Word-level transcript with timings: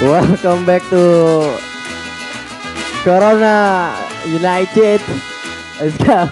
Welcome 0.00 0.64
back 0.64 0.80
to 0.88 1.04
Corona 3.04 3.92
United. 4.24 4.96
Let's 5.76 6.00
go. 6.00 6.24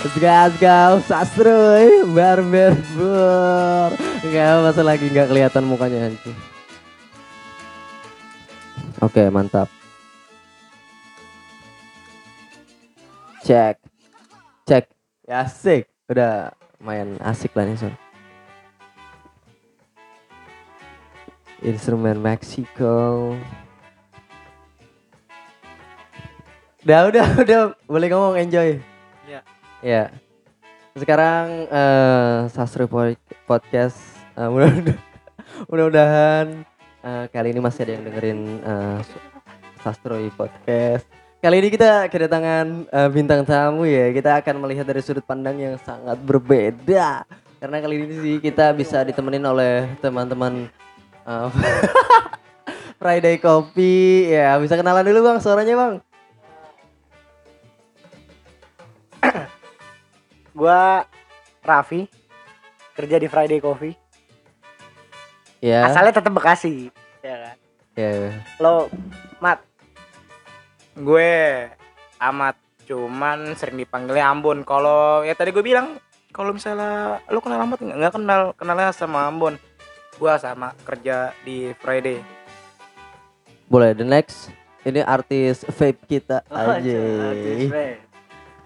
Let's 0.00 0.16
go, 0.16 0.24
let's 0.24 0.56
go. 0.56 0.78
Sastroy, 1.04 2.00
barber, 2.16 2.72
bur. 2.96 3.92
Enggak 4.24 4.64
masa 4.64 4.80
lagi 4.80 5.12
nggak 5.12 5.28
kelihatan 5.28 5.68
mukanya 5.68 6.08
anjing. 6.08 6.32
Oke, 9.04 9.28
mantap. 9.28 9.68
Cek. 13.44 13.84
Cek. 14.64 14.88
Ya 15.28 15.44
asik. 15.44 15.84
Udah 16.08 16.56
lumayan 16.80 17.20
asik 17.20 17.52
lah 17.52 17.68
nih, 17.68 17.76
Son. 17.76 17.92
Instrumen 21.60 22.16
Meksiko. 22.16 23.36
Udah, 26.80 27.00
udah, 27.12 27.26
udah. 27.44 27.60
Boleh 27.84 28.08
ngomong, 28.08 28.40
enjoy. 28.40 28.80
Iya. 29.28 29.40
Ya. 29.84 30.04
Sekarang 30.96 31.68
eh 31.68 32.38
Sastro 32.50 32.88
Po- 32.90 33.14
Podcast 33.46 33.96
mudah- 34.52 34.98
mudah-mudahan 35.68 36.64
eh, 37.00 37.24
kali 37.30 37.52
ini 37.52 37.60
masih 37.60 37.84
ada 37.86 37.92
yang 38.00 38.04
dengerin 38.08 38.40
eh, 38.64 38.98
Sastro 39.84 40.16
Podcast. 40.32 41.04
Kali 41.40 41.56
ini 41.56 41.68
kita 41.68 42.08
kedatangan 42.08 42.88
eh, 42.88 43.08
bintang 43.12 43.44
tamu 43.44 43.84
ya. 43.84 44.08
Kita 44.12 44.40
akan 44.40 44.64
melihat 44.64 44.88
dari 44.88 45.04
sudut 45.04 45.24
pandang 45.24 45.60
yang 45.60 45.76
sangat 45.84 46.16
berbeda. 46.24 47.24
Karena 47.60 47.76
kali 47.76 47.94
ini 48.00 48.14
sih 48.16 48.36
kita 48.40 48.72
bisa 48.72 49.04
ditemenin 49.04 49.44
oleh 49.44 49.84
teman-teman 50.00 50.64
eh, 51.30 51.48
Friday 53.00 53.36
Coffee. 53.38 54.28
Ya, 54.34 54.58
bisa 54.58 54.74
kenalan 54.74 55.06
dulu 55.06 55.30
Bang, 55.30 55.38
suaranya 55.38 55.74
Bang. 55.78 55.94
Gua 60.58 61.06
Raffi 61.62 62.10
kerja 62.98 63.16
di 63.16 63.28
Friday 63.30 63.62
Coffee. 63.62 63.94
Ya. 65.62 65.86
Asalnya 65.86 66.18
tetap 66.18 66.32
Bekasi. 66.34 66.90
Ya 67.24 67.36
kan. 67.36 67.56
Ya. 67.96 68.32
Lo 68.60 68.88
Mat, 69.40 69.64
gue 70.96 71.32
amat 72.20 72.56
cuman 72.84 73.56
sering 73.56 73.80
dipanggilnya 73.80 74.28
Ambon 74.28 74.66
kalau 74.66 75.24
ya 75.24 75.32
tadi 75.32 75.54
gue 75.54 75.64
bilang 75.64 75.96
kalau 76.34 76.52
misalnya 76.52 77.22
lu 77.32 77.40
kenal 77.40 77.64
amat 77.64 77.78
nggak 77.80 77.96
nggak 77.96 78.14
kenal 78.18 78.40
kenalnya 78.58 78.90
sama 78.92 79.30
Ambon 79.30 79.56
gua 80.20 80.36
sama 80.36 80.76
kerja 80.78 81.32
di 81.40 81.72
Friday 81.74 82.20
Boleh, 83.66 83.94
the 83.94 84.02
next 84.02 84.52
ini 84.82 85.00
artis 85.00 85.62
vape 85.64 86.02
kita 86.04 86.42
Oh, 86.50 86.74
aja. 86.74 87.00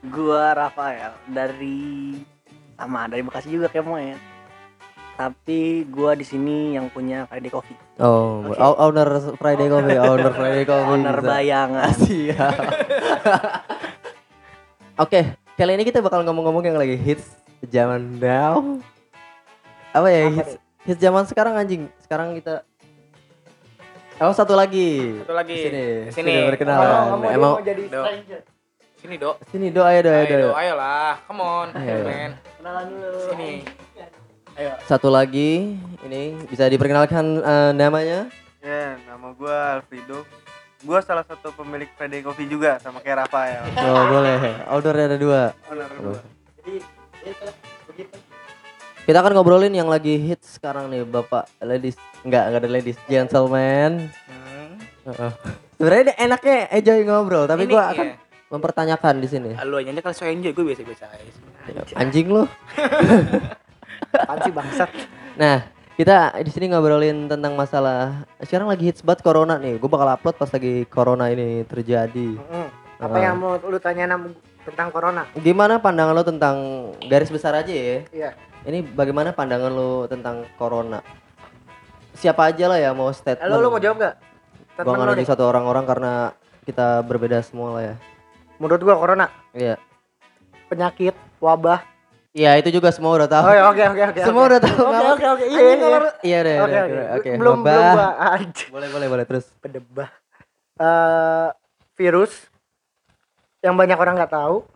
Gua 0.03 0.53
Rafael 0.53 1.15
dari 1.25 2.19
sama 2.75 3.05
dari 3.05 3.21
Bekasi 3.21 3.49
juga 3.49 3.69
kayak 3.69 3.85
mau 3.85 3.95
ya. 3.95 4.17
Tapi 5.15 5.87
gua 5.87 6.13
di 6.13 6.23
sini 6.23 6.75
yang 6.75 6.89
punya 6.89 7.25
Friday 7.25 7.47
Coffee. 7.47 7.79
Oh, 7.97 8.43
Oke. 8.45 8.59
o- 8.59 8.79
owner 8.83 9.07
Friday 9.35 9.69
Coffee, 9.69 9.95
owner 9.95 10.33
Friday 10.33 10.65
Coffee. 10.69 10.91
Owner 10.91 11.17
bayangan. 11.21 11.93
Siap. 12.03 12.55
Oke, 14.97 15.21
kali 15.55 15.71
ini 15.73 15.85
kita 15.85 15.99
bakal 15.99 16.23
ngomong-ngomong 16.23 16.65
yang 16.65 16.77
lagi 16.77 16.95
hits 16.95 17.35
zaman 17.65 18.17
now. 18.17 18.81
Apa 19.91 20.09
ya 20.09 20.23
Apa 20.25 20.35
hits 20.35 20.53
hits 20.85 21.01
zaman 21.01 21.25
sekarang 21.25 21.55
anjing. 21.55 21.89
Sekarang 21.99 22.33
kita 22.33 22.63
Oh 24.17 24.31
satu 24.31 24.55
lagi. 24.55 25.11
satu 25.21 25.35
lagi 25.35 25.59
Sini, 25.59 25.85
sini 26.15 26.31
sini 26.31 26.35
berkenalan. 26.47 27.19
Emang 27.27 27.58
jadi 27.61 27.83
Dok. 27.89 28.07
sini 28.95 29.20
dok 29.20 29.36
sini 29.53 29.69
do 29.69 29.85
ayo 29.85 30.01
do 30.01 30.08
ayo 30.08 30.25
do. 30.25 30.33
ayo 30.33 30.45
dok 30.48 30.57
ayolah 30.57 31.13
come 31.27 31.42
on 31.42 31.69
Ayo. 31.77 32.08
men 32.08 32.31
Kenalan 32.57 32.85
dulu. 32.89 33.20
sini 33.29 33.51
Satu 34.86 35.11
lagi 35.11 35.77
ini 36.01 36.23
bisa 36.47 36.70
diperkenalkan 36.70 37.27
eh, 37.37 37.70
namanya. 37.75 38.31
Ya, 38.63 38.95
nama 39.05 39.35
gua 39.35 39.77
Alfredo. 39.77 40.23
Gua 40.81 41.03
salah 41.03 41.20
satu 41.20 41.51
pemilik 41.53 41.91
Friday 41.91 42.23
Coffee 42.23 42.47
juga 42.47 42.79
sama 42.79 43.03
kayak 43.03 43.27
Rafael. 43.27 43.67
Oh 43.83 44.05
boleh. 44.08 44.37
Outdoornya 44.70 45.05
ada 45.11 45.19
dua. 45.19 45.42
Oh. 45.69 46.17
Jadi 46.63 46.81
itu 47.27 47.45
begitu. 47.45 47.73
Kita 49.05 49.20
akan 49.20 49.37
ngobrolin 49.37 49.77
yang 49.77 49.92
lagi 49.92 50.17
hits 50.17 50.57
sekarang 50.57 50.89
nih 50.89 51.05
Bapak 51.05 51.45
ladies. 51.61 51.92
Enggak, 52.25 52.48
enggak 52.48 52.61
ada 52.65 52.70
ladies, 52.73 52.97
gentlemen. 53.05 54.09
hmm. 54.09 54.73
Heeh. 55.13 55.33
Sebenarnya 55.77 56.17
enaknya 56.17 56.57
enjoy 56.73 57.05
ngobrol, 57.05 57.45
tapi 57.45 57.69
gua 57.69 57.93
akan 57.93 58.07
iya. 58.09 58.17
mempertanyakan 58.48 59.20
di 59.20 59.29
sini. 59.29 59.51
lu 59.69 59.77
aja 59.77 59.93
kalau 60.01 60.17
so 60.17 60.25
enjoy 60.25 60.57
gue 60.57 60.64
biasa 60.64 60.83
biasa 60.89 61.05
aja 61.13 62.01
Anjing 62.01 62.33
lu. 62.33 62.48
Apaan 64.25 64.41
sih 64.41 64.53
bangsat? 64.57 64.89
Nah, 65.37 65.69
kita 66.01 66.41
di 66.41 66.48
sini 66.48 66.73
ngobrolin 66.73 67.29
tentang 67.29 67.61
masalah 67.61 68.25
sekarang 68.41 68.73
lagi 68.73 68.89
hits 68.89 69.05
banget 69.05 69.20
corona 69.20 69.61
nih. 69.61 69.77
Gue 69.77 69.91
bakal 69.93 70.17
upload 70.17 70.41
pas 70.41 70.48
lagi 70.48 70.89
corona 70.89 71.29
ini 71.29 71.69
terjadi. 71.69 72.41
Mm-mm. 72.41 72.67
Apa 73.05 73.20
Ah. 73.20 73.23
yang 73.29 73.37
mau 73.37 73.61
lu 73.61 73.77
tanya 73.77 74.17
tentang 74.64 74.89
corona? 74.89 75.29
Gimana 75.37 75.77
pandangan 75.77 76.17
lo 76.17 76.25
tentang 76.25 76.57
garis 77.05 77.29
besar 77.29 77.53
aja 77.53 77.69
ya? 77.69 78.01
Iya. 78.09 78.54
Ini 78.64 78.80
bagaimana 78.97 79.36
pandangan 79.36 79.69
lo 79.69 80.08
tentang 80.08 80.48
corona? 80.57 81.05
Siapa 82.17 82.48
aja 82.48 82.64
lah 82.73 82.79
ya 82.80 82.91
mau 82.97 83.13
statement. 83.13 83.45
Lalu 83.45 83.61
lu 83.61 83.69
mau 83.69 83.83
jawab 83.83 83.97
gak? 84.01 84.14
Gua 84.75 84.97
Statement 84.97 85.14
nggak 85.20 85.29
satu 85.29 85.45
orang-orang 85.47 85.85
karena 85.85 86.13
kita 86.64 87.05
berbeda 87.05 87.39
semua 87.45 87.77
lah 87.77 87.83
ya. 87.92 87.95
Menurut 88.57 88.80
gua 88.80 88.97
corona 88.97 89.27
Iya. 89.52 89.77
penyakit, 90.67 91.14
wabah. 91.39 91.85
Iya 92.35 92.58
itu 92.58 92.75
juga 92.75 92.91
semua 92.91 93.14
udah 93.14 93.29
tahu. 93.30 93.45
Oh 93.47 93.55
ya 93.55 93.63
oke 93.70 93.83
oke 93.95 94.02
oke. 94.11 94.20
semua 94.27 94.42
oke. 94.42 94.51
udah 94.51 94.61
tahu. 94.64 94.83
Oke 94.83 95.05
oke 95.07 95.27
oke. 95.29 95.45
Iya 95.46 95.61
iya. 95.63 95.86
apa- 95.95 96.14
Iya 96.25 96.39
deh. 96.42 96.57
Oke 96.58 96.79
oke. 96.83 97.02
oke. 97.14 97.31
Belum 97.39 97.58
belum 97.63 97.85
gua 97.95 98.08
anjing. 98.35 98.70
Boleh 98.75 98.89
boleh 98.91 99.07
boleh 99.13 99.25
terus. 99.29 99.46
Pedebah. 99.63 100.11
Eh 100.81 101.48
virus 101.95 102.33
yang 103.63 103.79
banyak 103.79 103.95
orang 103.95 104.19
nggak 104.19 104.35
tahu 104.35 104.67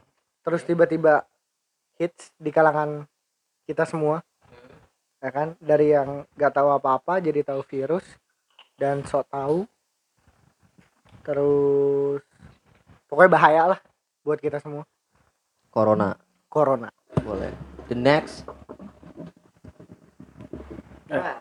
terus 0.47 0.63
tiba-tiba 0.63 1.27
hits 1.99 2.31
di 2.39 2.55
kalangan 2.55 3.11
kita 3.69 3.85
semua. 3.85 4.25
Ya 5.21 5.29
kan? 5.29 5.53
Dari 5.61 5.93
yang 5.93 6.25
nggak 6.33 6.57
tahu 6.57 6.73
apa-apa 6.73 7.21
jadi 7.21 7.45
tahu 7.45 7.61
virus 7.69 8.05
dan 8.81 9.05
sok 9.05 9.29
tahu. 9.29 9.69
Terus 11.21 12.25
pokoknya 13.13 13.29
bahaya 13.29 13.63
lah 13.77 13.81
buat 14.25 14.41
kita 14.41 14.57
semua. 14.65 14.89
Corona. 15.69 16.17
Corona. 16.49 16.89
Boleh. 17.21 17.53
The 17.93 17.97
next. 17.99 18.49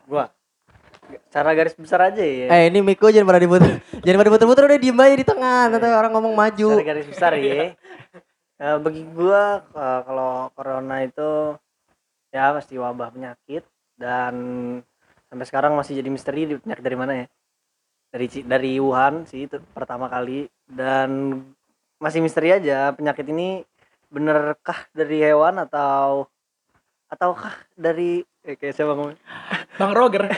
gua 0.07 0.31
cara 1.31 1.51
garis 1.55 1.75
besar 1.75 2.11
aja 2.11 2.19
ya. 2.19 2.51
Eh 2.51 2.67
ini 2.67 2.83
Miko 2.83 3.07
jangan 3.07 3.31
pada 3.31 3.39
diputer. 3.39 3.79
jangan 4.03 4.17
pada 4.19 4.27
diputer-puter 4.27 4.63
udah 4.67 4.79
diem 4.79 4.99
aja 4.99 5.15
di 5.15 5.27
tengah. 5.27 5.61
Nanti 5.71 5.87
orang 5.87 6.11
ngomong 6.11 6.35
maju. 6.35 6.69
Cara 6.75 6.83
garis 6.83 7.07
besar 7.07 7.31
ya. 7.39 7.71
Eh, 8.57 8.73
bagi 8.81 9.05
gua 9.13 9.61
eh, 9.61 10.01
kalau 10.01 10.49
corona 10.57 11.05
itu 11.05 11.53
ya 12.37 12.53
pasti 12.53 12.77
wabah 12.77 13.09
penyakit 13.09 13.65
dan 13.97 14.35
sampai 15.25 15.45
sekarang 15.49 15.73
masih 15.73 15.97
jadi 15.97 16.09
misteri 16.13 16.41
penyakit 16.61 16.83
dari 16.85 16.97
mana 16.97 17.13
ya? 17.17 17.25
Dari 18.13 18.27
dari 18.45 18.71
Wuhan 18.77 19.25
sih 19.25 19.49
itu 19.49 19.57
pertama 19.73 20.05
kali 20.05 20.45
dan 20.69 21.41
masih 21.97 22.21
misteri 22.21 22.53
aja 22.53 22.93
penyakit 22.93 23.25
ini 23.25 23.65
benerkah 24.13 24.85
dari 24.93 25.17
hewan 25.25 25.65
atau 25.65 26.29
ataukah 27.09 27.57
dari 27.73 28.21
eh, 28.45 28.55
kayak 28.55 28.77
siapa 28.77 28.93
ngomong? 28.93 29.17
Bang 29.81 29.93
Roger. 29.97 30.29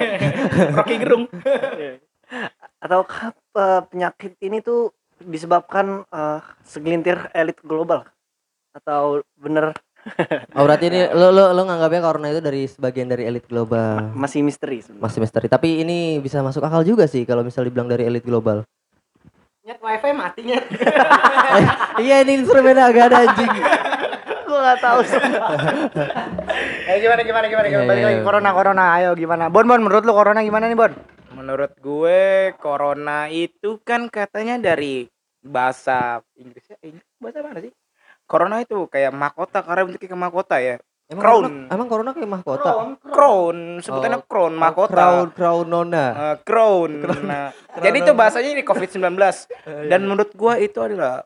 Rocky 0.76 0.96
Gerung. 0.98 1.30
Ataukah 2.82 3.32
eh, 3.32 3.82
penyakit 3.88 4.34
ini 4.42 4.58
tuh 4.58 4.90
disebabkan 5.22 6.02
eh, 6.10 6.40
segelintir 6.66 7.30
elit 7.30 7.62
global 7.62 8.04
atau 8.74 9.24
bener 9.38 9.72
Oh 10.56 10.64
berarti 10.64 10.88
ini 10.90 11.00
lo 11.12 11.28
lo 11.30 11.52
lo 11.52 11.62
nganggapnya 11.64 12.00
corona 12.00 12.26
itu 12.32 12.40
dari 12.40 12.66
sebagian 12.66 13.08
dari 13.08 13.28
elit 13.28 13.44
global. 13.46 14.10
masih 14.12 14.40
misteri 14.42 14.82
sebenarnya. 14.82 15.04
Masih 15.04 15.18
misteri. 15.22 15.46
Tapi 15.46 15.68
ini 15.84 16.18
bisa 16.18 16.42
masuk 16.42 16.64
akal 16.64 16.82
juga 16.82 17.04
sih 17.06 17.22
kalau 17.28 17.44
misal 17.44 17.64
dibilang 17.64 17.86
dari 17.86 18.08
elit 18.08 18.24
global. 18.24 18.64
Nyet 19.64 19.78
wifi 19.78 20.10
mati 20.16 20.40
nyet. 20.48 20.64
Eh, 20.64 21.64
iya 22.08 22.24
ini 22.24 22.40
instrumennya 22.42 22.88
agak 22.88 23.04
ada 23.12 23.16
anjing. 23.28 23.52
Gua 24.48 24.58
nggak 24.64 24.78
tahu 24.80 25.00
semua. 25.04 25.48
eh 26.88 26.96
gimana 27.04 27.20
gimana 27.20 27.46
gimana 27.52 27.66
Iya, 27.68 27.84
Balik 27.84 28.00
iya, 28.00 28.08
lagi 28.08 28.20
iya. 28.20 28.26
corona 28.26 28.50
corona 28.56 28.84
ayo 28.96 29.10
gimana? 29.12 29.52
Bon 29.52 29.68
Bon 29.68 29.80
menurut 29.80 30.02
lu 30.08 30.12
corona 30.16 30.40
gimana 30.40 30.66
nih 30.66 30.78
Bon? 30.78 30.92
menurut 31.38 31.70
gue 31.78 32.50
corona 32.58 33.30
itu 33.30 33.78
kan 33.86 34.10
katanya 34.10 34.58
dari 34.58 35.06
bahasa 35.38 36.18
Inggrisnya 36.34 36.74
Inggris 36.82 37.06
bahasa 37.22 37.38
mana 37.46 37.62
sih 37.62 37.72
corona 38.28 38.60
itu 38.60 38.84
kayak 38.86 39.10
mahkota 39.10 39.64
karena 39.64 39.82
bentuknya 39.82 40.08
kayak 40.12 40.22
mahkota 40.22 40.56
ya 40.60 40.76
Emang 41.08 41.24
Crown. 41.24 41.40
corona, 41.40 41.72
emang 41.72 41.88
corona 41.88 42.10
kayak 42.12 42.30
mahkota. 42.30 42.70
crown 43.00 43.56
sebutannya 43.80 44.20
Oh, 44.20 44.28
crown 44.28 44.52
Oh, 44.52 44.60
mahkota 44.60 44.92
Crown, 44.92 45.26
crown 45.32 45.64
nona. 45.64 46.06
Eh, 46.12 46.36
crown. 46.44 46.90
Nah, 47.24 47.48
jadi 47.80 47.96
itu 47.98 48.12
bahasanya 48.12 48.52
ini 48.52 48.60
COVID-19 48.60 49.16
dan 49.90 50.00
menurut 50.04 50.36
gua 50.36 50.60
itu 50.60 50.76
adalah 50.78 51.24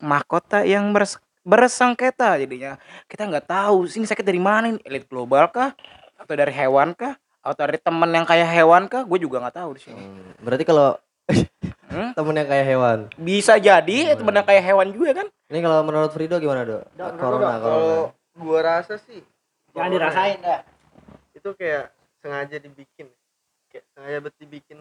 mahkota 0.00 0.64
yang 0.64 0.88
beres 0.90 1.20
bersengketa 1.44 2.40
jadinya. 2.40 2.80
Kita 3.04 3.28
nggak 3.28 3.44
tahu 3.44 3.84
sini 3.84 4.08
sakit 4.08 4.24
dari 4.24 4.40
mana 4.40 4.72
ini 4.72 4.80
elit 4.82 5.04
global 5.04 5.52
kah 5.52 5.76
atau 6.16 6.32
dari 6.32 6.56
hewan 6.56 6.96
kah 6.96 7.12
atau 7.44 7.60
dari 7.60 7.76
teman 7.76 8.08
yang 8.08 8.24
kayak 8.24 8.48
hewan 8.48 8.88
kah? 8.88 9.04
Gue 9.04 9.20
juga 9.20 9.36
nggak 9.36 9.56
tahu 9.60 9.76
di 9.76 9.80
sini. 9.84 10.00
Hmm, 10.00 10.32
Berarti 10.40 10.64
kalau 10.64 10.96
Hmm? 11.94 12.10
temen 12.12 12.34
yang 12.34 12.48
kayak 12.48 12.66
hewan. 12.66 12.98
Bisa 13.14 13.54
jadi 13.56 13.98
teman 14.14 14.34
yang 14.34 14.44
kayak 14.44 14.64
hewan 14.64 14.88
juga 14.90 15.10
kan? 15.14 15.26
Ini 15.46 15.58
kalau 15.60 15.78
menurut 15.82 16.10
Frido 16.10 16.36
gimana, 16.36 16.62
Dok? 16.62 16.82
Corona. 17.16 17.56
Kalau 17.56 17.94
gua 18.34 18.60
rasa 18.60 18.98
sih 18.98 19.22
Jangan 19.70 19.90
dirasain 19.90 20.38
dah. 20.38 20.60
itu 21.30 21.48
kayak 21.54 21.90
sengaja 22.18 22.56
dibikin. 22.58 23.06
Kayak 23.68 23.84
sengaja 23.90 24.16
buat 24.20 24.34
dibikin 24.36 24.78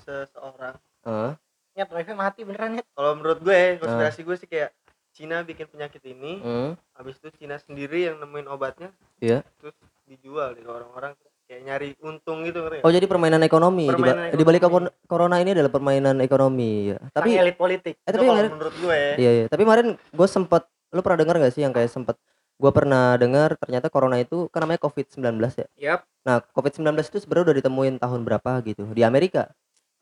seseorang. 0.00 0.76
Hah? 1.02 1.32
Nyet 1.74 1.90
wifi 1.90 2.12
mati 2.12 2.40
beneran 2.42 2.78
nyet. 2.78 2.86
Kalau 2.88 3.12
menurut 3.14 3.40
gue, 3.40 3.76
konspirasi 3.78 4.20
gue 4.22 4.36
sih 4.36 4.46
kayak 4.46 4.70
Cina 5.10 5.42
bikin 5.42 5.66
penyakit 5.66 6.02
ini, 6.04 6.38
Hmm. 6.38 6.72
habis 6.92 7.14
itu 7.16 7.30
Cina 7.34 7.54
sendiri 7.56 8.10
yang 8.10 8.18
nemuin 8.18 8.48
obatnya, 8.48 8.90
Iya. 9.18 9.46
terus 9.58 9.74
dijual 10.04 10.54
di 10.54 10.66
orang-orang 10.66 11.14
kayak 11.44 11.62
nyari 11.64 11.88
untung 12.00 12.44
gitu 12.44 12.64
ngerti? 12.64 12.80
Oh 12.82 12.90
jadi 12.90 13.06
permainan 13.06 13.42
ekonomi. 13.44 13.86
Permainan 13.88 14.32
Di 14.32 14.44
balik 14.44 14.62
corona 15.04 15.36
ini 15.40 15.50
adalah 15.52 15.72
permainan 15.72 16.16
ekonomi 16.24 16.92
ya. 16.92 16.98
Tapi 17.12 17.36
Tapi 17.36 17.40
elit 17.40 17.56
politik. 17.56 17.94
eh 18.00 18.12
tapi 18.12 18.24
kalau 18.24 18.44
menurut 18.48 18.74
gue 18.80 19.00
iya 19.20 19.30
iya. 19.30 19.44
Tapi 19.48 19.62
kemarin 19.62 19.96
gue 19.96 20.28
sempet 20.28 20.64
lu 20.94 21.00
pernah 21.02 21.18
dengar 21.26 21.36
gak 21.42 21.52
sih 21.52 21.62
yang 21.66 21.74
kayak 21.74 21.90
sempet 21.90 22.16
gue 22.54 22.70
pernah 22.70 23.18
dengar 23.18 23.58
ternyata 23.58 23.90
corona 23.90 24.16
itu 24.22 24.46
kan 24.48 24.62
namanya 24.62 24.80
COVID-19 24.86 25.20
ya. 25.58 25.66
Yap. 25.78 26.00
Nah, 26.24 26.40
COVID-19 26.54 26.96
itu 27.02 27.18
sebenarnya 27.20 27.44
udah 27.50 27.56
ditemuin 27.60 27.94
tahun 27.98 28.20
berapa 28.22 28.50
gitu 28.64 28.86
di 28.94 29.02
Amerika. 29.02 29.50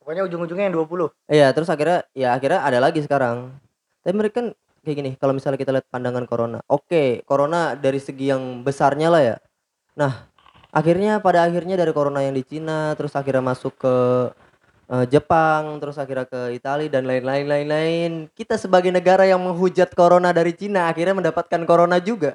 Pokoknya 0.02 0.26
ujung-ujungnya 0.26 0.68
yang 0.68 0.76
20. 0.76 1.14
Iya, 1.30 1.48
terus 1.54 1.70
akhirnya 1.70 2.04
ya 2.12 2.34
akhirnya 2.36 2.60
ada 2.60 2.78
lagi 2.82 3.00
sekarang. 3.00 3.54
Tapi 4.02 4.14
mereka 4.18 4.42
kan 4.42 4.46
kayak 4.82 4.96
gini, 4.98 5.10
kalau 5.14 5.32
misalnya 5.32 5.58
kita 5.62 5.70
lihat 5.70 5.86
pandangan 5.88 6.26
corona. 6.26 6.58
Oke, 6.66 7.22
corona 7.22 7.78
dari 7.78 8.02
segi 8.02 8.34
yang 8.34 8.66
besarnya 8.66 9.08
lah 9.08 9.22
ya. 9.22 9.36
Nah, 9.94 10.26
akhirnya 10.72 11.20
pada 11.20 11.44
akhirnya 11.44 11.76
dari 11.76 11.92
corona 11.92 12.24
yang 12.24 12.34
di 12.34 12.42
Cina 12.42 12.96
terus 12.96 13.12
akhirnya 13.12 13.44
masuk 13.44 13.76
ke 13.76 13.96
eh, 14.88 15.06
Jepang, 15.12 15.78
terus 15.78 16.00
akhirnya 16.00 16.26
ke 16.26 16.56
Italia 16.56 16.88
dan 16.88 17.04
lain-lain 17.06 17.46
lain-lain. 17.46 18.10
Kita 18.32 18.56
sebagai 18.56 18.90
negara 18.90 19.28
yang 19.28 19.38
menghujat 19.38 19.92
corona 19.92 20.32
dari 20.32 20.56
Cina 20.56 20.88
akhirnya 20.88 21.14
mendapatkan 21.14 21.60
corona 21.68 22.00
juga. 22.00 22.34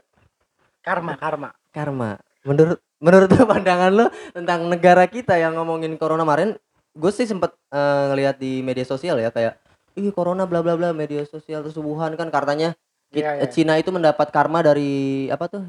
Karma, 0.86 1.20
karma. 1.20 1.50
Karma. 1.74 2.22
Menurut 2.48 2.80
menurut 3.02 3.30
pandangan 3.52 3.92
lo 3.92 4.06
tentang 4.32 4.70
negara 4.70 5.04
kita 5.10 5.36
yang 5.36 5.58
ngomongin 5.58 5.98
corona 6.00 6.24
kemarin, 6.24 6.56
gue 6.96 7.12
sih 7.12 7.28
sempet 7.28 7.52
eh, 7.74 8.04
ngelihat 8.14 8.40
di 8.40 8.62
media 8.64 8.86
sosial 8.88 9.20
ya 9.20 9.34
kayak 9.34 9.60
ih 9.98 10.14
corona 10.14 10.46
bla 10.46 10.62
bla 10.62 10.78
bla 10.78 10.94
media 10.94 11.26
sosial 11.26 11.66
terus 11.66 11.76
Wuhan 11.82 12.14
kan 12.14 12.30
katanya 12.30 12.78
Iya, 13.16 13.40
iya. 13.40 13.48
Cina 13.48 13.80
itu 13.80 13.88
mendapat 13.88 14.28
karma 14.36 14.60
dari 14.60 15.26
apa 15.32 15.48
tuh 15.48 15.64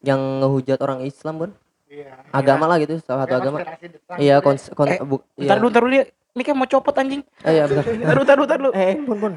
yang 0.00 0.18
ngehujat 0.40 0.78
orang 0.78 1.00
Islam 1.02 1.36
bun 1.38 1.50
Iya. 1.86 2.22
agama 2.30 2.64
lah 2.64 2.78
gitu 2.78 3.02
salah 3.02 3.26
satu 3.26 3.34
agama 3.36 3.58
iya 4.16 4.38
kons, 4.38 4.70
kon, 4.72 4.86
Eh, 4.86 5.02
bu, 5.02 5.18
iya. 5.34 5.50
Ntar 5.50 5.58
dulu. 5.58 5.74
Ini 6.30 6.42
kayak 6.46 6.54
mau 6.54 6.62
copot 6.64 6.94
anjing. 6.94 7.26
Eh, 7.42 7.50
iya 7.50 7.66
bentar. 7.66 7.82
Ntar 8.06 8.14
dulu, 8.14 8.22
ntar 8.22 8.36
dulu, 8.38 8.46
ntar 8.46 8.58
dulu. 8.58 8.70
eh 8.72 8.94
bun 8.96 9.18
bun 9.18 9.34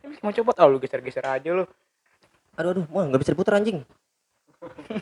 Ini 0.00 0.14
Mau 0.22 0.30
copot. 0.30 0.54
Oh, 0.56 0.68
lu 0.68 0.78
geser-geser 0.78 1.26
aja 1.26 1.50
lu. 1.50 1.66
aduh 2.54 2.70
aduh 2.72 2.86
wah 2.88 3.02
nggak 3.04 3.20
bisa 3.20 3.30
diputar 3.32 3.54
anjing 3.54 3.82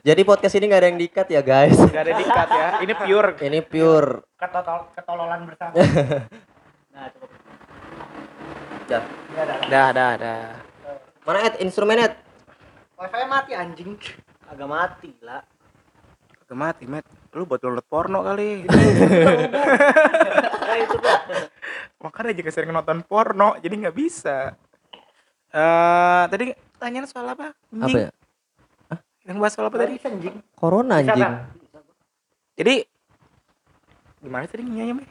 jadi 0.00 0.22
podcast 0.22 0.54
ini 0.54 0.66
nggak 0.66 0.80
ada 0.80 0.88
yang 0.88 0.98
dikat 0.98 1.26
ya 1.28 1.38
guys 1.40 1.76
Gak 1.76 2.02
ada 2.02 2.12
dikat 2.16 2.48
ya. 2.48 2.68
Ini 2.80 2.92
pure. 2.96 3.30
ini 3.40 3.58
pure 3.60 4.10
Ketotol, 4.34 4.78
ketololan 4.96 5.40
bersama. 5.44 5.70
nah, 6.94 7.06
cukup. 7.12 7.30
Dah. 8.88 9.02
Ya, 9.30 9.42
dah. 9.44 9.58
Dah, 9.68 9.88
dah, 9.92 10.10
dah. 10.16 10.42
mana 11.22 11.38
Ed 11.44 11.54
instrumen 11.60 12.00
Ed 12.00 12.14
Wifi 13.00 13.24
mati 13.24 13.52
anjing. 13.56 13.96
Agak 14.44 14.68
mati 14.68 15.10
lah. 15.24 15.40
Kagak 16.36 16.58
mati, 16.58 16.84
Met. 16.84 17.06
Lu 17.32 17.48
buat 17.48 17.62
download 17.62 17.86
porno 17.88 18.20
kali. 18.20 18.68
Nah, 18.68 20.76
itu. 20.84 20.96
Makanya 22.02 22.32
juga 22.36 22.50
sering 22.52 22.74
nonton 22.74 23.00
porno, 23.00 23.56
jadi 23.56 23.72
nggak 23.86 23.96
bisa. 23.96 24.52
Eh, 25.50 26.22
tadi 26.28 26.52
tanyaan 26.76 27.08
soal 27.08 27.32
apa? 27.32 27.54
apa 27.54 27.74
Anjing. 27.74 28.04
ya 28.04 28.10
Yang 29.26 29.36
bahas 29.38 29.52
soal 29.54 29.66
apa 29.70 29.76
tadi? 29.78 29.94
anjing. 29.98 30.34
corona 30.54 30.94
anjing? 31.00 31.32
Jadi 32.54 32.74
gimana 34.20 34.44
tadi 34.44 34.62
nyanyi? 34.62 35.06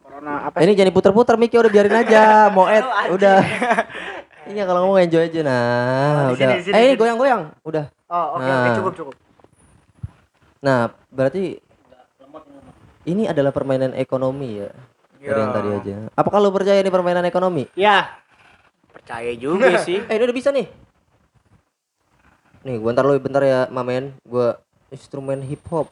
Corona 0.00 0.48
apa 0.48 0.56
ini 0.60 0.74
jangan 0.74 0.90
diputer-puter 0.90 1.34
Miki 1.38 1.56
udah 1.56 1.70
biarin 1.70 1.96
aja 1.96 2.22
mau 2.56 2.66
Ed 2.66 2.84
udah 3.14 3.38
iya 4.50 4.64
kalau 4.64 4.80
ngomong 4.84 5.00
enjoy 5.00 5.22
aja 5.22 5.40
nah 5.40 5.62
Oh, 6.26 6.34
udah. 6.34 6.36
sini, 6.36 6.54
sini, 6.62 6.74
eh 6.74 6.82
ini 6.84 6.94
goyang-goyang 6.94 7.42
udah. 7.62 7.84
Oh, 8.06 8.26
oke, 8.34 8.42
oke, 8.42 8.48
Nah. 8.66 8.74
cukup, 8.74 8.92
cukup. 8.94 9.14
nah 10.60 10.80
berarti 11.08 11.56
ini 13.02 13.24
adalah 13.24 13.48
permainan 13.48 13.94
ekonomi 13.94 14.60
ya? 14.60 14.70
Dari 15.16 15.36
yang 15.38 15.52
tadi 15.52 15.68
aja. 15.70 15.96
Apakah 16.12 16.38
lo 16.38 16.50
percaya 16.50 16.78
ini 16.78 16.88
permainan 16.88 17.24
ekonomi? 17.24 17.68
Ya, 17.72 18.08
Percaya 18.90 19.32
juga 19.32 19.78
sih. 19.86 20.00
eh 20.00 20.14
ini 20.14 20.22
udah 20.22 20.36
bisa 20.36 20.50
nih. 20.50 20.66
Nih 22.60 22.76
gua 22.76 22.92
ntar 22.92 23.04
lo 23.04 23.16
bentar 23.16 23.40
ya 23.40 23.68
mamen. 23.68 24.12
Gua 24.22 24.60
instrumen 24.88 25.40
hip 25.40 25.64
hop. 25.68 25.88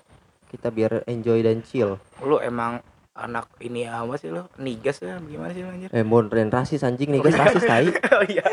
Kita 0.49 0.69
biar 0.69 1.05
enjoy 1.05 1.41
dan 1.41 1.61
chill. 1.63 1.97
Lu 2.19 2.37
emang 2.39 2.81
anak 3.19 3.51
ini 3.59 3.83
apa 3.85 4.15
sih 4.15 4.31
lu? 4.31 4.47
Nigas 4.57 5.03
ya? 5.03 5.19
Gimana 5.19 5.51
sih 5.51 5.67
lu 5.67 5.71
anjir? 5.75 5.89
eh 5.91 6.05
mon 6.07 6.31
ren 6.31 6.49
rasis 6.49 6.87
anjing 6.87 7.11
nih 7.11 7.21
guys 7.21 7.35
rasis 7.35 7.65
tai 7.67 7.91
oh 8.15 8.25
iya. 8.31 8.45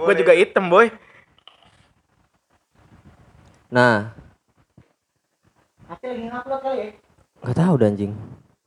Gua 0.00 0.14
juga 0.16 0.32
hitam, 0.32 0.72
boy. 0.72 0.88
nah 3.68 4.14
Nanti 5.86 6.04
lagi 6.10 6.24
ngupload 6.26 6.60
kali 6.64 6.78
ya. 6.78 6.88
nggak 7.44 7.56
tahu 7.56 7.72
dah 7.78 7.88
anjing 7.92 8.12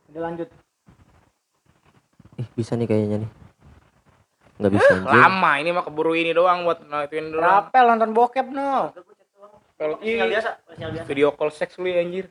Udah 0.10 0.22
lanjut. 0.25 0.50
Ih, 2.40 2.48
bisa 2.56 2.74
nih 2.80 2.88
kayaknya 2.88 3.18
nih. 3.28 3.31
Nggak 4.60 4.72
bisa 4.80 4.92
anjing. 4.95 5.19
Lama 5.19 5.52
ini 5.60 5.69
mah 5.75 5.84
keburu 5.84 6.13
ini 6.16 6.31
doang 6.31 6.63
buat 6.63 6.80
ngelakuin 6.84 7.36
doang. 7.36 7.44
Rapel 7.44 7.86
nonton 7.92 8.12
bokep 8.16 8.48
no. 8.50 8.95
Kalau 9.80 9.95
biasa, 10.04 10.59
biasa. 10.76 11.07
video 11.07 11.31
call 11.31 11.52
seks 11.56 11.80
lu 11.80 11.88
ya, 11.88 12.04
anjir. 12.04 12.28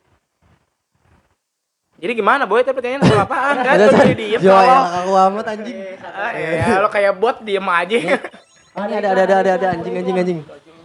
Jadi 1.99 2.13
gimana 2.15 2.47
boy? 2.47 2.63
Tapi 2.63 2.79
pertanyaan 2.79 3.03
soal 3.03 3.27
apaan 3.27 3.57
kan? 3.59 3.75
Ada 3.75 3.85
Lu 3.85 3.91
saya 3.91 4.07
jadi 4.07 4.17
diem 4.17 4.41
yang 4.47 4.87
aku 5.03 5.13
amat 5.19 5.47
anjing. 5.51 5.79
Ah, 6.07 6.31
ya, 6.31 6.79
lo 6.79 6.89
kayak 6.95 7.13
bot 7.19 7.37
diem 7.43 7.67
aja. 7.67 7.99
Oh, 8.79 8.87
ini 8.87 8.95
ada 9.03 9.09
ada 9.11 9.23
ada 9.27 9.35
ada 9.43 9.51
ada 9.59 9.67
anjing 9.75 9.95
anjing 9.99 10.17
anjing. 10.17 10.41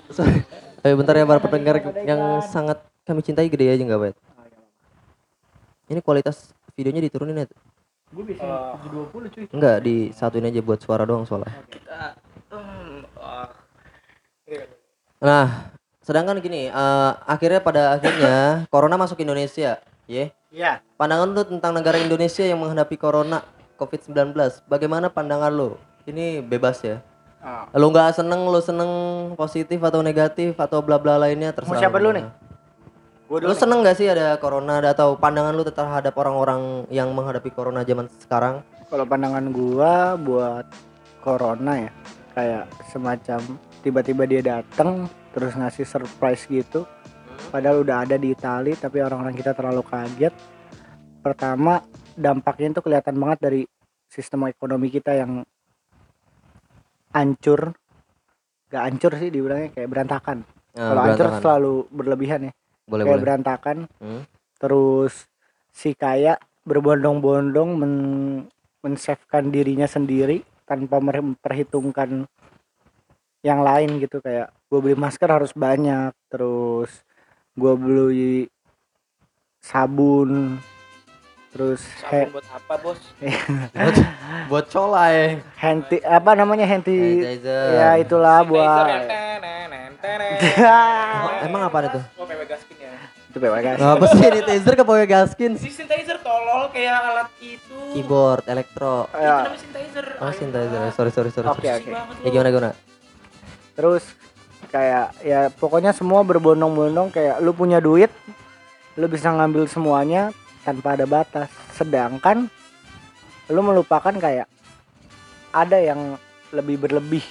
Sorry. 0.09 0.41
Ayo 0.81 0.97
bentar 0.97 1.13
ya 1.13 1.23
para 1.29 1.37
pendengar 1.37 1.75
yang 2.01 2.41
sangat 2.41 2.81
kami 3.05 3.21
cintai 3.21 3.45
gede 3.45 3.69
aja 3.69 3.83
nggak 3.85 4.01
baik. 4.01 4.17
Ini 5.93 5.99
kualitas 6.01 6.49
videonya 6.73 7.05
diturunin 7.05 7.45
ya? 7.45 7.47
Gue 8.09 8.25
bisa 8.33 8.77
20 8.81 9.09
cuy. 9.29 9.45
Enggak, 9.53 9.77
di 9.85 10.09
satuin 10.13 10.49
aja 10.49 10.61
buat 10.65 10.81
suara 10.81 11.05
doang 11.05 11.25
soalnya. 11.29 11.53
Hmm, 12.49 13.05
ah. 13.17 13.49
Nah, 15.21 15.73
sedangkan 16.01 16.37
gini, 16.41 16.69
eh, 16.69 17.11
akhirnya 17.25 17.61
pada 17.61 17.97
akhirnya 17.97 18.65
corona 18.69 18.97
masuk 18.97 19.21
Indonesia, 19.21 19.81
ya. 20.13 20.27
Iya. 20.53 20.71
Pandangan 20.95 21.33
lu 21.33 21.41
tentang 21.41 21.73
negara 21.73 21.97
Indonesia 21.97 22.45
yang 22.45 22.61
menghadapi 22.61 22.93
corona 22.95 23.41
COVID-19, 23.81 24.37
bagaimana 24.69 25.09
pandangan 25.09 25.49
lu? 25.49 25.75
Ini 26.05 26.45
bebas 26.45 26.85
ya. 26.85 27.01
Ah. 27.43 27.67
Lu 27.75 27.89
nggak 27.89 28.15
seneng, 28.15 28.45
lu 28.47 28.61
seneng 28.63 28.91
positif 29.35 29.81
atau 29.81 29.99
negatif 29.99 30.55
atau 30.55 30.79
bla 30.79 30.95
bla 31.01 31.17
lainnya 31.19 31.51
terserah. 31.51 31.81
siapa 31.81 31.97
lu 31.99 32.13
dulu 32.13 32.21
nih? 32.21 32.25
mana. 32.29 32.41
Gue 33.23 33.39
Lu 33.49 33.55
seneng 33.57 33.81
gak 33.81 33.97
sih 33.97 34.05
ada 34.05 34.37
corona 34.37 34.77
ada- 34.77 34.93
atau 34.93 35.17
pandangan 35.17 35.57
lu 35.57 35.65
terhadap 35.65 36.13
orang-orang 36.21 36.85
yang 36.93 37.09
menghadapi 37.17 37.49
corona 37.49 37.81
zaman 37.81 38.05
sekarang? 38.21 38.61
Kalau 38.93 39.09
pandangan 39.09 39.49
gua 39.49 40.13
buat 40.13 40.69
corona 41.25 41.89
ya 41.89 41.91
kayak 42.37 42.69
semacam 42.93 43.57
tiba-tiba 43.81 44.23
dia 44.29 44.41
datang 44.45 45.09
terus 45.33 45.57
ngasih 45.57 45.81
surprise 45.81 46.45
gitu. 46.45 46.85
Padahal 47.51 47.85
udah 47.85 48.05
ada 48.05 48.15
di 48.17 48.33
Itali 48.33 48.73
tapi 48.73 49.01
orang-orang 49.01 49.35
kita 49.35 49.53
terlalu 49.53 49.83
kaget. 49.85 50.33
Pertama 51.21 51.79
dampaknya 52.13 52.77
itu 52.77 52.81
kelihatan 52.81 53.15
banget 53.17 53.39
dari 53.41 53.61
sistem 54.09 54.49
ekonomi 54.49 54.89
kita 54.89 55.13
yang 55.15 55.41
hancur. 57.13 57.73
Gak 58.69 58.83
hancur 58.89 59.11
sih 59.21 59.29
dibilangnya 59.29 59.69
kayak 59.69 59.89
berantakan. 59.89 60.37
Nah, 60.73 60.89
Kalau 60.89 61.01
hancur 61.05 61.27
selalu 61.39 61.73
berlebihan 61.93 62.49
ya. 62.49 62.53
boleh 62.83 63.03
kayak 63.07 63.13
boleh. 63.15 63.23
berantakan. 63.23 63.77
Hmm. 64.01 64.23
Terus 64.59 65.13
si 65.71 65.93
kaya 65.93 66.35
berbondong-bondong 66.63 67.69
men 67.79 67.93
men-savekan 68.83 69.47
dirinya 69.47 69.87
sendiri 69.87 70.43
tanpa 70.67 70.99
memperhitungkan 70.99 72.27
yang 73.43 73.59
lain 73.63 73.99
gitu 73.99 74.19
kayak 74.19 74.51
gue 74.67 74.79
beli 74.79 74.95
masker 74.95 75.27
harus 75.27 75.51
banyak 75.55 76.11
terus 76.27 77.03
gue 77.53 77.73
beli 77.75 78.49
sabun 79.59 80.57
terus 81.49 81.85
Sabun 82.01 82.33
buat 82.33 82.47
apa 82.49 82.73
bos 82.81 82.97
buat, 83.77 83.95
buat 84.49 84.65
colai 84.67 85.37
hand 85.55 85.85
ti- 85.85 86.01
apa 86.01 86.33
namanya 86.33 86.65
hand 86.65 86.81
ti- 86.81 87.21
Sanitizer. 87.21 87.67
ya 87.71 87.89
itulah 87.95 88.41
buat. 88.41 89.05
Oh, 90.03 91.29
emang 91.45 91.61
apa 91.63 91.77
itu 91.85 92.01
Oh, 92.17 92.25
PW 92.25 92.41
Gaskin 92.43 92.77
ya. 92.81 92.93
itu 93.29 93.37
bebas 93.37 93.77
apa 93.79 94.05
sih 94.07 94.19
sanitizer 94.19 94.73
ke 94.73 94.83
pakai 94.83 95.07
gaskin 95.07 95.51
Si 95.55 95.69
sanitizer 95.69 96.17
tolol 96.19 96.69
kayak 96.69 96.97
alat 96.99 97.29
itu. 97.39 97.77
keyboard 97.93 98.45
elektro 98.45 99.05
Itu 99.07 99.17
ya 99.19 99.45
namanya 99.45 99.59
sanitizer. 99.59 100.05
oh 100.17 100.31
sanitizer 100.31 100.79
lah. 100.79 100.91
sorry 100.91 101.11
sorry 101.11 101.29
sorry, 101.29 101.47
Oke, 101.47 101.65
oke. 101.67 101.85
banget 101.87 102.15
ya 102.19 102.29
gimana 102.29 102.49
gimana 102.49 102.71
terus 103.73 104.03
kayak 104.73 105.13
ya 105.21 105.53
pokoknya 105.53 105.93
semua 105.93 106.25
berbondong-bondong 106.25 107.13
kayak 107.13 107.37
lu 107.45 107.53
punya 107.53 107.77
duit 107.77 108.09
lu 108.97 109.05
bisa 109.05 109.29
ngambil 109.29 109.69
semuanya 109.69 110.33
tanpa 110.65 110.97
ada 110.97 111.05
batas. 111.05 111.49
Sedangkan 111.77 112.49
lu 113.53 113.61
melupakan 113.61 114.13
kayak 114.13 114.49
ada 115.53 115.77
yang 115.77 116.17
lebih 116.49 116.81
berlebih 116.81 117.21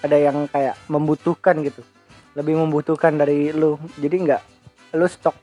ada 0.00 0.16
yang 0.16 0.48
kayak 0.48 0.76
membutuhkan 0.88 1.60
gitu. 1.60 1.84
Lebih 2.32 2.56
membutuhkan 2.56 3.16
dari 3.20 3.52
lu. 3.52 3.76
Jadi 4.00 4.16
nggak 4.28 4.42
lu 4.96 5.04
stok 5.04 5.36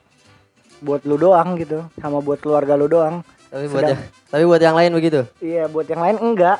buat 0.82 1.02
lu 1.06 1.18
doang 1.18 1.58
gitu 1.58 1.86
sama 2.02 2.18
buat 2.18 2.42
keluarga 2.42 2.74
lu 2.74 2.90
doang. 2.90 3.22
Tapi 3.50 3.66
buat 3.70 3.82
Sedang- 3.82 3.90
yang, 3.94 4.02
tapi 4.30 4.42
buat 4.46 4.62
yang 4.62 4.76
lain 4.78 4.92
begitu? 4.94 5.20
Iya 5.38 5.64
buat 5.70 5.86
yang 5.86 6.02
lain 6.02 6.16
enggak. 6.18 6.58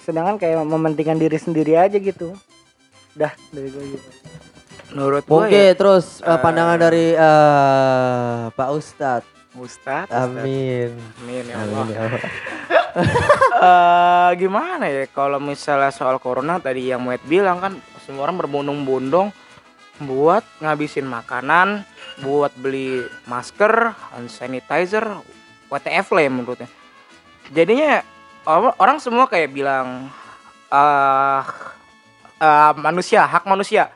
Sedangkan 0.00 0.40
kayak 0.40 0.64
mementingkan 0.64 1.20
diri 1.20 1.36
sendiri 1.36 1.76
aja 1.76 1.96
gitu 1.96 2.32
dah 3.20 3.32
dari 3.52 3.68
gue 3.68 3.84
gitu 3.92 4.08
Menurut 4.90 5.22
gua 5.22 5.46
Oke, 5.46 5.70
ya, 5.70 5.74
terus 5.78 6.18
eh, 6.18 6.38
pandangan 6.42 6.78
dari 6.82 7.14
eh, 7.14 8.40
Pak 8.50 8.70
Ustadz. 8.74 9.26
Ustadz. 9.54 10.10
Amin. 10.10 10.98
Amin 11.22 11.44
ya 11.46 11.54
Allah. 11.62 11.78
Amin 11.86 11.94
ya 11.94 12.00
Allah. 12.06 12.22
Eh, 13.60 14.30
gimana 14.40 14.88
ya 14.90 15.06
kalau 15.14 15.38
misalnya 15.38 15.94
soal 15.94 16.18
corona 16.18 16.58
tadi 16.58 16.90
yang 16.90 17.04
Muet 17.04 17.20
bilang 17.28 17.60
kan 17.62 17.76
semua 18.02 18.26
orang 18.26 18.40
berbondong-bondong 18.42 19.30
buat 20.00 20.42
ngabisin 20.58 21.04
makanan, 21.04 21.84
buat 22.18 22.50
beli 22.58 23.04
masker, 23.28 23.94
hand 23.94 24.32
sanitizer, 24.32 25.06
WTF 25.68 26.06
lah 26.08 26.22
ya 26.24 26.30
menurutnya. 26.32 26.68
Jadinya 27.52 28.02
or- 28.48 28.74
orang 28.80 28.98
semua 28.98 29.28
kayak 29.28 29.52
bilang 29.52 30.10
eh 30.72 31.42
eh, 32.40 32.72
manusia, 32.80 33.28
hak 33.28 33.44
manusia. 33.44 33.92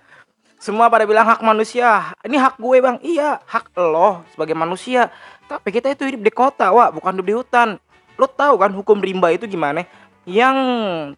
Semua 0.60 0.88
pada 0.88 1.04
bilang 1.04 1.28
hak 1.28 1.40
manusia. 1.44 2.12
Ini 2.24 2.36
hak 2.40 2.56
gue 2.56 2.76
bang. 2.80 2.96
Iya, 3.04 3.40
hak 3.44 3.72
lo 3.76 4.24
sebagai 4.32 4.56
manusia. 4.56 5.12
Tapi 5.44 5.68
kita 5.72 5.92
itu 5.92 6.08
hidup 6.08 6.22
di 6.24 6.32
kota, 6.32 6.72
wah, 6.72 6.88
bukan 6.88 7.16
hidup 7.16 7.26
di 7.28 7.36
hutan 7.36 7.68
lo 8.14 8.26
tahu 8.30 8.54
kan 8.58 8.70
hukum 8.70 8.98
rimba 9.02 9.34
itu 9.34 9.46
gimana 9.50 9.82
yang 10.24 10.56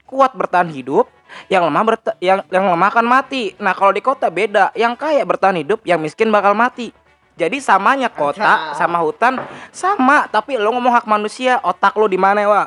kuat 0.08 0.34
bertahan 0.34 0.72
hidup 0.72 1.06
yang 1.52 1.66
lemah 1.68 1.84
berta- 1.84 2.18
yang 2.22 2.42
yang 2.48 2.66
lemah 2.72 2.88
akan 2.90 3.06
mati 3.06 3.52
nah 3.60 3.76
kalau 3.76 3.92
di 3.92 4.02
kota 4.02 4.32
beda 4.32 4.72
yang 4.74 4.96
kaya 4.96 5.22
bertahan 5.22 5.60
hidup 5.60 5.84
yang 5.84 6.00
miskin 6.00 6.32
bakal 6.32 6.56
mati 6.56 6.90
jadi 7.36 7.60
samanya 7.60 8.08
kota 8.08 8.72
sama 8.72 8.98
hutan 9.04 9.36
sama 9.70 10.24
tapi 10.32 10.56
lo 10.56 10.72
ngomong 10.72 10.96
hak 10.96 11.06
manusia 11.06 11.60
otak 11.60 11.92
lo 11.94 12.08
di 12.08 12.16
mana 12.16 12.48
wa 12.48 12.62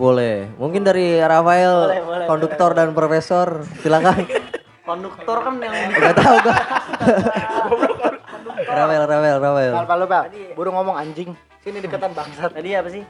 Boleh. 0.00 0.48
Mungkin 0.56 0.80
dari 0.80 1.20
Rafael, 1.20 1.76
Boleh, 1.84 2.00
boleh, 2.00 2.24
konduktor 2.24 2.70
dan 2.72 2.96
profesor, 2.96 3.68
silakan. 3.84 4.24
konduktor 4.80 5.36
kan 5.44 5.54
yang 5.60 5.92
Enggak 5.92 6.16
tahu 6.16 6.36
gua. 6.40 6.56
Rafael, 8.64 9.02
Rafael, 9.04 9.36
Rafael. 9.38 9.72
Pal, 9.76 9.86
pal, 9.86 10.00
pal. 10.02 10.22
Tadi- 10.26 10.56
Buru 10.56 10.70
ngomong 10.72 10.96
anjing. 10.96 11.30
Sini 11.60 11.78
deketan 11.78 12.16
bangsat. 12.16 12.56
tadi 12.56 12.72
apa 12.72 12.88
sih 12.88 13.04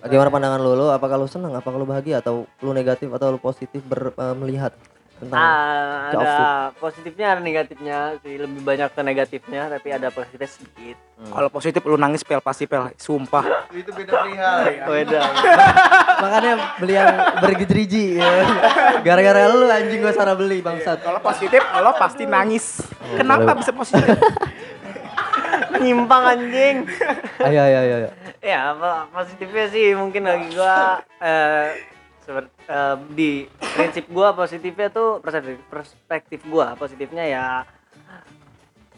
Bagaimana 0.00 0.32
pandangan 0.32 0.58
lu? 0.58 0.72
Lu 0.74 0.88
apakah 0.88 1.14
lu 1.14 1.28
senang, 1.28 1.52
apakah 1.52 1.78
lu 1.78 1.84
bahagia 1.84 2.18
atau 2.18 2.48
lu 2.58 2.72
negatif 2.72 3.06
atau 3.12 3.30
lu 3.30 3.38
positif 3.38 3.84
ber, 3.84 4.10
eh, 4.10 4.34
melihat 4.34 4.72
tentang 5.22 5.38
Ah, 5.38 6.10
ada 6.10 6.34
positifnya 6.76 7.38
ada 7.38 7.40
negatifnya 7.40 8.18
sih. 8.20 8.34
Lebih 8.34 8.60
banyak 8.66 8.90
ke 8.90 9.00
negatifnya 9.00 9.70
tapi 9.70 9.88
ada 9.94 10.10
positifnya 10.10 10.50
sedikit. 10.50 10.96
Kalau 11.22 11.46
positif 11.46 11.78
lo 11.86 11.94
nangis 11.94 12.26
pel 12.26 12.42
pasti 12.42 12.66
pel. 12.66 12.90
Sumpah. 12.98 13.46
Itu 13.78 13.94
beda 13.94 14.10
perihal 14.10 14.58
beda. 14.90 15.20
Makanya 16.26 16.52
beli 16.82 16.94
yang 16.98 17.14
bergiji 17.38 18.18
ya. 18.18 18.30
Gara-gara 19.00 19.46
lu 19.46 19.70
anjing 19.70 20.02
gua 20.02 20.10
salah 20.10 20.34
beli 20.34 20.58
bangsat. 20.58 20.98
kalau 20.98 21.22
positif 21.22 21.62
lo 21.62 21.94
pasti 21.94 22.26
nangis. 22.26 22.82
Kenapa 23.14 23.54
bisa 23.54 23.70
positif? 23.70 24.18
Nyimpang 25.78 26.22
anjing. 26.34 26.76
Ayo 27.42 27.60
ayo 27.62 27.78
ayo. 27.78 28.10
ya 28.42 28.74
apa 28.74 29.06
positifnya 29.14 29.70
sih 29.70 29.94
mungkin 29.94 30.26
bagi 30.26 30.50
gua 30.50 30.98
eh 31.22 31.78
seperti 32.32 32.52
eh, 32.72 32.96
di 33.12 33.30
prinsip 33.60 34.04
gua 34.08 34.32
positifnya 34.32 34.88
tuh 34.88 35.20
perspektif, 35.20 35.60
perspektif 35.68 36.40
gua. 36.48 36.72
Positifnya 36.80 37.24
ya 37.28 37.46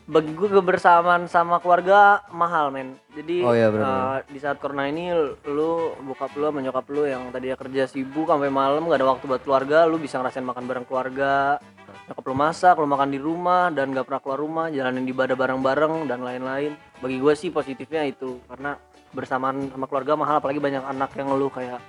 bagi 0.04 0.36
gua 0.36 0.60
kebersamaan 0.60 1.24
sama 1.32 1.56
keluarga 1.64 2.20
mahal 2.28 2.68
men. 2.68 2.92
Jadi 3.16 3.40
Oh 3.40 3.56
iya, 3.56 3.72
benar. 3.72 4.20
di 4.28 4.36
saat 4.36 4.60
corona 4.60 4.84
ini 4.84 5.08
lu 5.48 5.96
bokap 6.04 6.36
lu 6.36 6.44
sama 6.52 6.60
nyokap 6.60 6.84
lu 6.92 7.08
yang 7.08 7.32
tadinya 7.32 7.56
kerja 7.56 7.88
sibuk 7.88 8.28
sampai 8.28 8.52
malam 8.52 8.84
gak 8.84 9.00
ada 9.00 9.08
waktu 9.16 9.24
buat 9.24 9.40
keluarga 9.40 9.88
lu 9.88 9.96
bisa 9.96 10.20
ngerasain 10.20 10.44
makan 10.44 10.68
bareng 10.68 10.84
keluarga. 10.84 11.56
Nyokap 12.04 12.24
lu 12.28 12.34
masak 12.36 12.74
lu 12.76 12.84
makan 12.84 13.16
di 13.16 13.20
rumah 13.20 13.72
dan 13.72 13.96
gak 13.96 14.04
pernah 14.04 14.20
keluar 14.20 14.38
rumah 14.44 14.66
jalanin 14.68 15.08
ibadah 15.08 15.36
bareng-bareng 15.40 16.04
dan 16.04 16.20
lain-lain. 16.20 16.76
Bagi 17.00 17.16
gue 17.16 17.32
sih 17.32 17.48
positifnya 17.48 18.04
itu 18.04 18.44
karena 18.44 18.76
bersamaan 19.16 19.72
sama 19.72 19.88
keluarga 19.88 20.20
mahal 20.20 20.36
apalagi 20.36 20.60
banyak 20.60 20.84
anak 20.84 21.16
yang 21.16 21.32
ngeluh 21.32 21.48
kayak 21.48 21.80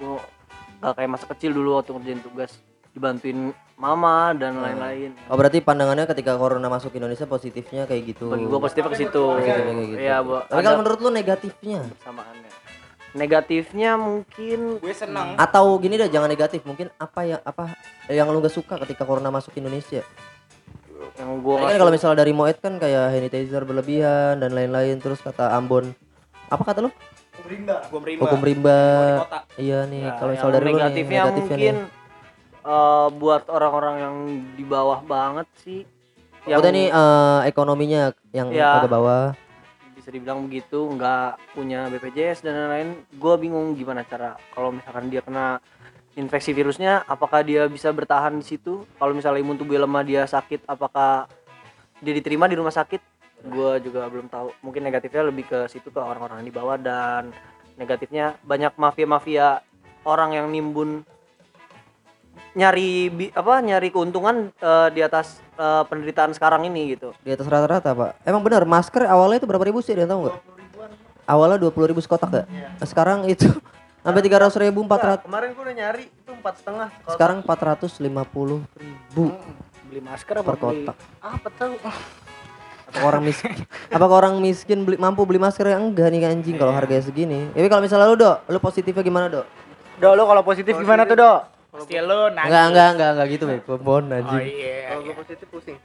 gue 0.00 0.16
gak 0.80 0.94
kayak 0.96 1.10
masa 1.12 1.26
kecil 1.28 1.52
dulu 1.52 1.76
waktu 1.76 1.92
ngerjain 1.92 2.20
tugas 2.24 2.50
dibantuin 2.90 3.54
mama 3.80 4.36
dan 4.36 4.60
lain-lain. 4.60 5.16
Oh 5.30 5.38
berarti 5.38 5.62
pandangannya 5.62 6.04
ketika 6.10 6.36
corona 6.36 6.68
masuk 6.68 6.92
Indonesia 6.98 7.24
positifnya 7.24 7.86
kayak 7.86 8.02
gitu. 8.12 8.28
bagi 8.28 8.44
gue 8.44 8.60
positifnya 8.60 8.92
ke 8.92 8.98
situ. 8.98 9.22
Positifnya 9.24 9.64
kayak 9.64 9.88
gitu. 9.88 10.00
iya 10.02 10.16
buat 10.20 10.44
Tapi 10.50 10.60
kalau 10.60 10.78
menurut 10.82 10.98
lu 11.00 11.10
negatifnya? 11.14 11.80
Samaannya. 12.02 12.50
Negatifnya 13.10 13.90
mungkin 13.98 14.58
gue 14.78 14.94
senang 14.94 15.34
atau 15.34 15.74
gini 15.80 15.96
deh 15.96 16.10
jangan 16.10 16.28
negatif. 16.28 16.60
Mungkin 16.66 16.92
apa 16.98 17.20
ya 17.26 17.36
apa 17.42 17.74
yang 18.10 18.28
lu 18.30 18.42
gak 18.42 18.54
suka 18.54 18.76
ketika 18.84 19.06
corona 19.06 19.32
masuk 19.32 19.56
Indonesia? 19.56 20.04
yang 21.16 21.40
gue 21.40 21.54
Kan 21.56 21.80
kalau 21.80 21.92
misalnya 21.92 22.22
dari 22.22 22.32
Moet 22.36 22.60
kan 22.60 22.76
kayak 22.76 23.16
sanitizer 23.16 23.62
berlebihan 23.64 24.38
dan 24.38 24.52
lain-lain. 24.52 25.00
Terus 25.00 25.24
kata 25.24 25.56
Ambon 25.56 25.96
apa 26.50 26.62
kata 26.66 26.84
lu? 26.84 26.90
Gue 27.50 28.00
merimba 28.00 28.22
Hukum 28.22 28.40
rimba. 28.40 28.78
di 28.78 29.12
kota 29.18 29.38
Iya 29.56 29.78
nih 29.84 30.00
Ya, 30.00 30.12
kalau 30.14 30.30
yang 30.30 30.36
misalnya 30.36 30.54
dari 30.54 30.66
negatifnya 30.68 31.20
negatifnya 31.20 31.34
mungkin 31.50 31.74
nih. 31.76 31.88
eh, 32.62 33.08
buat 33.12 33.42
orang-orang 33.48 33.94
yang 33.98 34.16
di 34.54 34.64
bawah 34.64 35.00
banget 35.02 35.48
sih 35.58 35.80
yang 36.42 36.58
Maksudnya 36.58 36.72
nih 36.72 36.88
eh, 36.88 37.40
ekonominya 37.46 38.00
yang 38.30 38.48
Ya. 38.50 38.78
agak 38.78 38.88
bawah. 38.88 39.24
bisa 39.92 40.08
dibilang 40.08 40.40
begitu 40.42 40.88
nggak 40.88 41.52
punya 41.52 41.84
BPJS 41.86 42.40
dan 42.40 42.56
lain-lain 42.56 42.88
gue 43.10 43.34
bingung 43.36 43.76
gimana 43.76 44.00
cara 44.02 44.32
kalau 44.50 44.72
misalkan 44.72 45.12
dia 45.12 45.20
kena 45.20 45.60
infeksi 46.12 46.50
virusnya 46.50 47.04
apakah 47.04 47.44
dia 47.44 47.66
bisa 47.66 47.90
bertahan 47.90 48.32
di 48.32 48.42
situ 48.42 48.88
kalau 48.96 49.12
misalnya 49.12 49.38
imun 49.38 49.54
tubuh 49.54 49.76
lemah 49.76 50.00
dia 50.00 50.24
sakit 50.24 50.64
apakah 50.64 51.28
dia 51.98 52.12
diterima 52.12 52.44
di 52.44 52.56
rumah 52.56 52.72
sakit 52.72 52.96
gue 53.42 53.70
juga 53.80 54.04
belum 54.06 54.28
tahu 54.28 54.52
mungkin 54.60 54.82
negatifnya 54.82 55.24
lebih 55.24 55.44
ke 55.44 55.58
situ 55.66 55.88
ke 55.88 55.96
orang-orang 55.96 56.40
di 56.40 56.52
bawah 56.52 56.76
dan 56.76 57.32
negatifnya 57.74 58.36
banyak 58.42 58.76
mafia-mafia 58.76 59.64
orang 60.02 60.34
yang 60.34 60.46
nimbun 60.46 61.02
nyari 62.52 63.08
bi- 63.08 63.32
apa 63.32 63.62
nyari 63.62 63.88
keuntungan 63.88 64.50
eh, 64.52 64.88
di 64.90 65.00
atas 65.00 65.38
eh, 65.54 65.82
penderitaan 65.86 66.32
sekarang 66.32 66.66
ini 66.66 66.92
gitu 66.92 67.14
Di 67.20 67.30
atas 67.30 67.46
rata-rata 67.46 67.94
pak. 67.94 68.10
Emang 68.22 68.42
benar 68.42 68.66
masker 68.66 69.06
awalnya 69.06 69.38
itu 69.38 69.46
berapa 69.46 69.62
ribu 69.62 69.78
sih? 69.80 69.94
Ada 69.94 70.04
yang 70.04 70.10
tahu 70.10 70.20
nggak? 70.26 70.36
Awalnya 71.24 71.58
dua 71.62 71.70
puluh 71.70 71.86
ribu 71.88 72.02
sekotak 72.02 72.30
ya. 72.34 72.44
Sekarang 72.82 73.22
itu 73.24 73.46
sampai 74.04 74.20
tiga 74.20 74.42
ratus 74.42 74.58
ribu 74.58 74.82
empat 74.82 75.00
ratus. 75.00 75.24
kemarin 75.30 75.48
gua 75.54 75.62
udah 75.62 75.76
nyari 75.76 76.04
itu 76.04 76.30
empat 76.32 76.54
setengah 76.58 76.88
Sekarang 77.06 77.36
empat 77.40 77.58
ratus 77.62 77.92
lima 78.02 78.26
puluh 78.26 78.60
ribu 78.74 79.30
Beli 79.86 80.00
masker 80.02 80.34
apa 80.36 80.44
per 80.44 80.56
beli? 80.56 80.86
kotak. 80.86 80.96
Apa 81.22 81.48
tahu? 81.54 81.74
Apakah 82.90 83.06
orang 83.06 83.22
miskin? 83.22 83.50
Apakah 83.94 84.16
orang 84.26 84.34
miskin 84.42 84.78
beli, 84.82 84.98
mampu 84.98 85.22
beli 85.22 85.38
masker 85.38 85.70
yang 85.70 85.94
enggak 85.94 86.10
nih 86.10 86.26
anjing 86.26 86.58
kalau 86.58 86.74
harganya 86.74 87.06
segini? 87.06 87.46
Tapi 87.54 87.70
kalau 87.70 87.82
misalnya 87.86 88.10
lu 88.10 88.18
dok, 88.18 88.36
lu 88.50 88.58
positifnya 88.58 89.02
gimana 89.06 89.30
dok? 89.30 89.46
Do, 90.02 90.10
lo 90.18 90.26
kalau 90.26 90.42
positif 90.42 90.74
gimana 90.74 91.06
tuh, 91.06 91.14
Do? 91.14 91.32
pasti 91.70 91.94
lo 92.02 92.34
nangis 92.34 92.50
Enggak 92.50 92.64
enggak 92.74 92.88
enggak 92.98 93.10
enggak 93.14 93.26
gitu 93.30 93.44
bek. 93.46 93.62
Bon 93.78 94.02
oh 94.02 94.16
anjing. 94.18 94.42
iya 94.42 94.76
kalau 94.90 95.00
gua 95.06 95.14
positif 95.22 95.46
pusing 95.54 95.78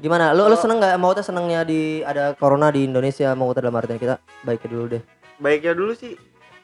Gimana? 0.00 0.32
Lu 0.32 0.46
lu 0.46 0.54
seneng 0.54 0.78
nggak? 0.78 0.94
Mau 1.02 1.10
teh 1.12 1.26
senengnya 1.26 1.66
di 1.66 2.06
ada 2.06 2.38
corona 2.38 2.70
di 2.70 2.86
Indonesia? 2.86 3.34
Mau 3.34 3.50
dalam 3.50 3.74
artian 3.74 3.98
kita 3.98 4.22
baiknya 4.46 4.68
dulu 4.70 4.84
deh. 4.96 5.02
baiknya 5.42 5.74
dulu 5.74 5.92
sih 5.98 6.14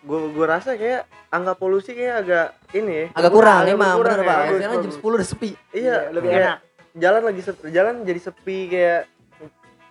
gua 0.07 0.31
gua 0.31 0.47
rasa 0.57 0.79
kayak 0.79 1.11
angka 1.35 1.59
polusi 1.59 1.91
kayak 1.91 2.23
agak 2.23 2.47
ini 2.71 2.93
ya. 2.93 3.07
Agak 3.19 3.35
kurang 3.35 3.67
agak 3.67 3.75
emang 3.75 3.99
bener 3.99 4.19
ya. 4.23 4.31
Pak. 4.31 4.39
Sekarang 4.55 4.79
jam. 4.87 4.93
10 4.95 5.19
udah 5.19 5.27
sepi. 5.27 5.51
Iya, 5.75 5.97
lebih 6.15 6.31
kayak 6.31 6.45
enak 6.45 6.59
Jalan 6.97 7.23
lagi 7.23 7.41
sepi, 7.41 7.69
jalan 7.71 7.95
jadi 8.03 8.21
sepi 8.23 8.59
kayak 8.67 9.03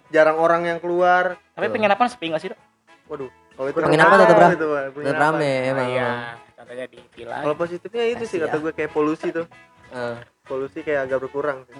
jarang 0.09 0.37
orang 0.37 0.65
yang 0.65 0.79
keluar. 0.79 1.37
Tapi 1.53 1.69
penginapan 1.69 2.07
sepi 2.09 2.25
nggak 2.27 2.41
sih, 2.41 2.49
Dok? 2.49 2.59
Waduh, 3.05 3.29
kalau 3.53 3.67
itu 3.69 3.77
Penginapan 3.79 4.17
tetap 4.19 4.29
rame 4.31 4.41
ram- 4.41 4.55
itu, 4.55 4.67
Tetap 4.99 5.21
rame 5.21 5.51
emang. 5.63 5.87
Iya, 5.87 6.09
contohnya 6.51 6.85
di 6.87 6.97
villa. 7.13 7.35
Kalau 7.39 7.55
positifnya 7.55 8.03
itu 8.07 8.23
sih 8.23 8.37
Kasih 8.37 8.39
kata 8.43 8.57
ya. 8.57 8.63
gue 8.63 8.71
kayak 8.73 8.91
polusi 8.91 9.27
tuh. 9.29 9.45
Eh, 9.87 10.15
Polusi 10.43 10.79
kayak 10.81 11.01
agak 11.05 11.19
berkurang. 11.21 11.61
sih. 11.65 11.77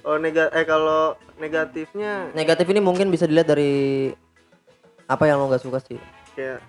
Kalau 0.00 0.16
nega 0.16 0.48
eh 0.50 0.64
kalau 0.64 1.02
negatifnya 1.36 2.28
negatif 2.32 2.66
ini 2.66 2.80
mungkin 2.80 3.08
bisa 3.08 3.24
dilihat 3.24 3.48
dari 3.48 4.12
apa 5.06 5.24
yang 5.24 5.36
lo 5.38 5.48
nggak 5.48 5.60
suka 5.60 5.80
sih. 5.82 5.96
kayak 6.32 6.60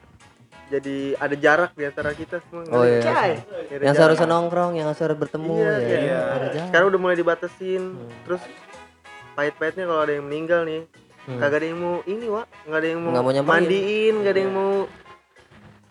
jadi 0.68 0.96
ada 1.16 1.36
jarak 1.36 1.72
di 1.72 1.84
antara 1.84 2.12
kita 2.12 2.42
semua. 2.42 2.66
Oh 2.70 2.82
iya. 2.82 3.00
Cai. 3.00 3.32
Ada 3.70 3.84
Yang 3.84 3.96
seharusnya 3.96 4.28
nongkrong, 4.28 4.72
yang 4.74 4.90
seharusnya 4.90 5.22
bertemu 5.22 5.54
Iya, 5.56 5.72
ya. 5.72 5.98
iya. 6.00 6.20
Ada 6.28 6.46
jarak. 6.50 6.68
Sekarang 6.68 6.88
udah 6.88 7.00
mulai 7.00 7.16
dibatasin. 7.16 7.84
Hmm. 7.92 8.10
Terus 8.24 8.42
pahit-pahitnya 9.34 9.86
kalau 9.86 10.02
ada 10.02 10.14
yang 10.14 10.26
meninggal 10.26 10.62
nih, 10.64 10.82
Hmm. 11.24 11.38
kagak 11.38 11.58
ada 11.58 11.68
yang 11.68 11.80
mau 11.80 11.96
ini, 12.04 12.26
Wak. 12.28 12.48
Nggak 12.64 12.78
ada 12.78 12.88
yang 12.88 13.00
mau, 13.00 13.12
Nggak 13.12 13.24
mau 13.24 13.32
nyamperin. 13.32 13.54
mandiin, 13.56 14.14
nggak 14.16 14.32
ada 14.32 14.42
yang 14.42 14.54
mau 14.54 14.72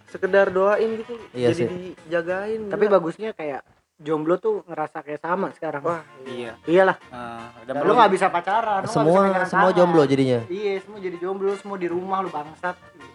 sekedar 0.07 0.47
doain 0.49 0.91
gitu. 0.97 1.15
Iya 1.33 1.49
jadi 1.51 1.55
sih. 1.57 1.67
dijagain. 2.01 2.61
tapi 2.67 2.85
gila. 2.85 2.95
bagusnya 2.95 3.31
kayak 3.33 3.63
jomblo 3.97 4.37
tuh 4.37 4.63
ngerasa 4.65 4.99
kayak 5.01 5.19
sama 5.19 5.51
sekarang 5.51 5.83
Wah, 5.83 6.03
Iya. 6.25 6.55
iyalah 6.65 6.99
Ah, 7.09 7.51
udah 7.61 7.73
lu 7.73 7.83
belum- 7.85 7.97
nggak 7.97 8.13
bisa 8.13 8.27
pacaran 8.29 8.83
bisa 8.83 8.91
semua 8.93 9.23
semua 9.45 9.47
tangan. 9.65 9.73
jomblo 9.73 10.03
jadinya. 10.05 10.41
iya 10.49 10.79
semua 10.79 10.99
jadi 10.99 11.17
jomblo 11.17 11.55
semua 11.55 11.77
di 11.77 11.87
rumah 11.87 12.19
lu 12.21 12.29
bangsat 12.29 12.75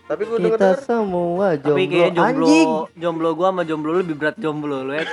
tapi 0.10 0.25
gue 0.25 0.38
Kita 0.42 0.50
denger 0.50 0.78
semua 0.82 1.48
Tapi 1.54 1.62
jomblo. 1.62 1.94
kayak 1.94 2.12
jomblo, 2.12 2.25
Anjing. 2.44 2.70
jomblo 2.98 3.30
gua 3.32 3.48
sama 3.48 3.62
jomblo 3.62 3.89
lu 3.92 4.00
lebih 4.01 4.18
berat 4.18 4.36
jomblo 4.36 4.82
lu 4.82 4.92
ya. 4.92 5.06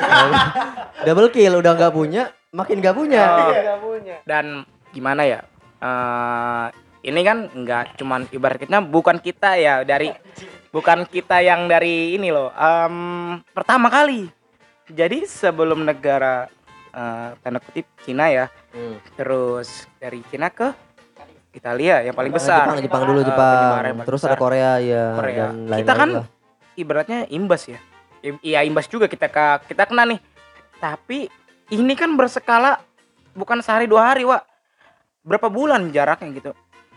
Double 1.07 1.29
kill 1.29 1.53
udah 1.55 1.73
nggak 1.75 1.93
punya, 1.93 2.23
makin 2.51 2.81
nggak 2.81 2.97
punya. 2.97 3.23
Oh, 3.29 3.93
punya. 3.93 4.17
dan 4.25 4.65
gimana 4.89 5.23
ya 5.23 5.41
eh 5.77 6.67
ini 7.05 7.21
kan 7.21 7.39
nggak 7.47 8.01
cuman 8.01 8.25
ibaratnya 8.31 8.81
bukan 8.81 9.21
kita 9.21 9.55
ya 9.55 9.85
dari 9.85 10.09
bukan 10.69 11.05
kita 11.05 11.39
yang 11.39 11.69
dari 11.69 12.17
ini 12.17 12.33
loh 12.33 12.49
em, 12.51 12.97
pertama 13.47 13.87
kali 13.87 14.33
jadi 14.89 15.23
sebelum 15.23 15.85
negara 15.85 16.49
eh, 16.89 17.29
tanda 17.39 17.61
kutip 17.61 17.85
Cina 18.01 18.27
ya 18.27 18.49
Hmm. 18.73 19.01
terus 19.13 19.89
dari 19.97 20.21
Cina 20.27 20.49
ke 20.49 20.69
Italia 21.57 22.01
yang 22.01 22.13
paling 22.13 22.31
Jepang, 22.31 22.45
besar 22.69 22.79
Jepang 22.79 23.03
dulu 23.05 23.21
Eh, 23.21 23.27
Jepang. 23.27 23.71
paling 23.75 23.97
Terus 24.05 24.21
besar. 24.21 24.31
ada 24.31 24.37
Korea 24.39 24.73
ya 24.79 25.05
Korea. 25.13 25.35
dan 25.43 25.55
lain-lain 25.65 25.81
Kita 25.81 25.95
kan 25.95 26.09
lah. 26.15 26.27
ibaratnya 26.75 27.21
imbas 27.29 27.63
ya 27.65 27.79
iya 28.41 28.61
imbas 28.61 28.85
juga 28.85 29.07
kita 29.07 29.27
ke 29.27 29.45
kita 29.67 29.85
kena 29.85 30.05
nih 30.07 30.21
tapi 30.77 31.33
ini 31.69 31.95
kan 31.95 32.13
berskala 32.13 32.79
bukan 33.33 33.59
sehari 33.59 33.85
dua 33.85 34.03
hari 34.07 34.23
wa 34.23 34.41
berapa 35.21 35.49
bulan 35.49 35.89
jaraknya 35.89 36.31
gitu 36.33 36.53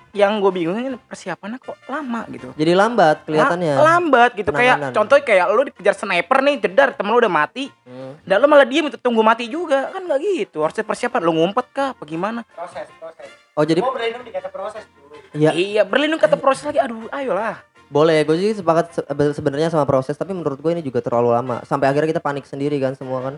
yang 0.10 0.38
gue 0.38 0.50
bingungin 0.50 0.98
persiapannya 1.00 1.58
kok 1.58 1.78
lama 1.86 2.26
gitu 2.28 2.50
Jadi 2.52 2.74
lambat 2.74 3.22
kelihatannya. 3.24 3.74
La- 3.74 3.86
lambat 3.94 4.32
gitu 4.34 4.50
Penanganan. 4.50 4.82
kayak 4.82 4.96
contoh 4.96 5.16
kayak 5.20 5.46
lu 5.48 5.62
dikejar 5.64 5.94
sniper 5.94 6.38
nih 6.42 6.56
jedar 6.60 6.90
temen 6.92 7.14
lu 7.14 7.20
udah 7.20 7.30
mati 7.32 7.70
Hmm. 7.86 8.18
dan 8.24 8.38
lu 8.38 8.46
malah 8.46 8.66
diem 8.66 8.86
itu 8.86 8.98
tunggu 8.98 9.22
mati 9.22 9.46
juga 9.46 9.86
kan 9.88 10.02
nggak 10.02 10.20
gitu 10.42 10.60
harusnya 10.60 10.82
persiapan 10.82 11.22
lu 11.22 11.34
ngumpet 11.36 11.66
kah 11.70 11.88
apa 11.92 12.04
gimana 12.04 12.42
proses 12.50 12.90
proses 12.92 13.30
Oh 13.60 13.68
jadi 13.68 13.84
mau 13.84 13.92
berlindung 13.92 14.24
dikata 14.24 14.48
proses 14.48 14.88
dulu 14.88 15.20
ya 15.36 15.52
iya 15.52 15.84
berlindung 15.84 16.22
kata 16.22 16.40
proses 16.40 16.64
lagi. 16.64 16.80
Aduh 16.80 17.12
ayolah. 17.12 17.60
Boleh 17.92 18.22
gue 18.24 18.38
sih 18.40 18.56
sepakat 18.56 18.86
se- 18.96 19.08
be- 19.12 19.36
sebenarnya 19.36 19.68
sama 19.68 19.84
proses 19.84 20.16
tapi 20.16 20.32
menurut 20.32 20.62
gue 20.62 20.72
ini 20.72 20.80
juga 20.80 21.04
terlalu 21.04 21.36
lama. 21.36 21.60
Sampai 21.68 21.92
akhirnya 21.92 22.16
kita 22.16 22.24
panik 22.24 22.48
sendiri 22.48 22.80
kan 22.80 22.96
semua 22.96 23.20
kan. 23.20 23.36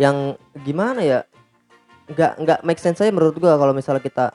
Yang 0.00 0.38
gimana 0.64 1.04
ya? 1.04 1.28
Nggak 2.08 2.32
nggak 2.40 2.58
make 2.64 2.80
sense 2.80 2.96
saya 2.96 3.12
menurut 3.12 3.36
gue 3.36 3.50
kalau 3.50 3.76
misalnya 3.76 4.00
kita 4.00 4.32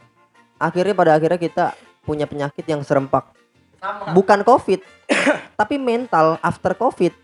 akhirnya 0.62 0.94
pada 0.94 1.12
akhirnya 1.18 1.40
kita 1.42 1.66
punya 2.06 2.30
penyakit 2.30 2.68
yang 2.70 2.86
serempak. 2.86 3.34
Sama. 3.82 4.14
Bukan 4.14 4.46
covid 4.46 4.80
tapi 5.60 5.82
mental 5.82 6.38
after 6.44 6.78
covid. 6.78 7.18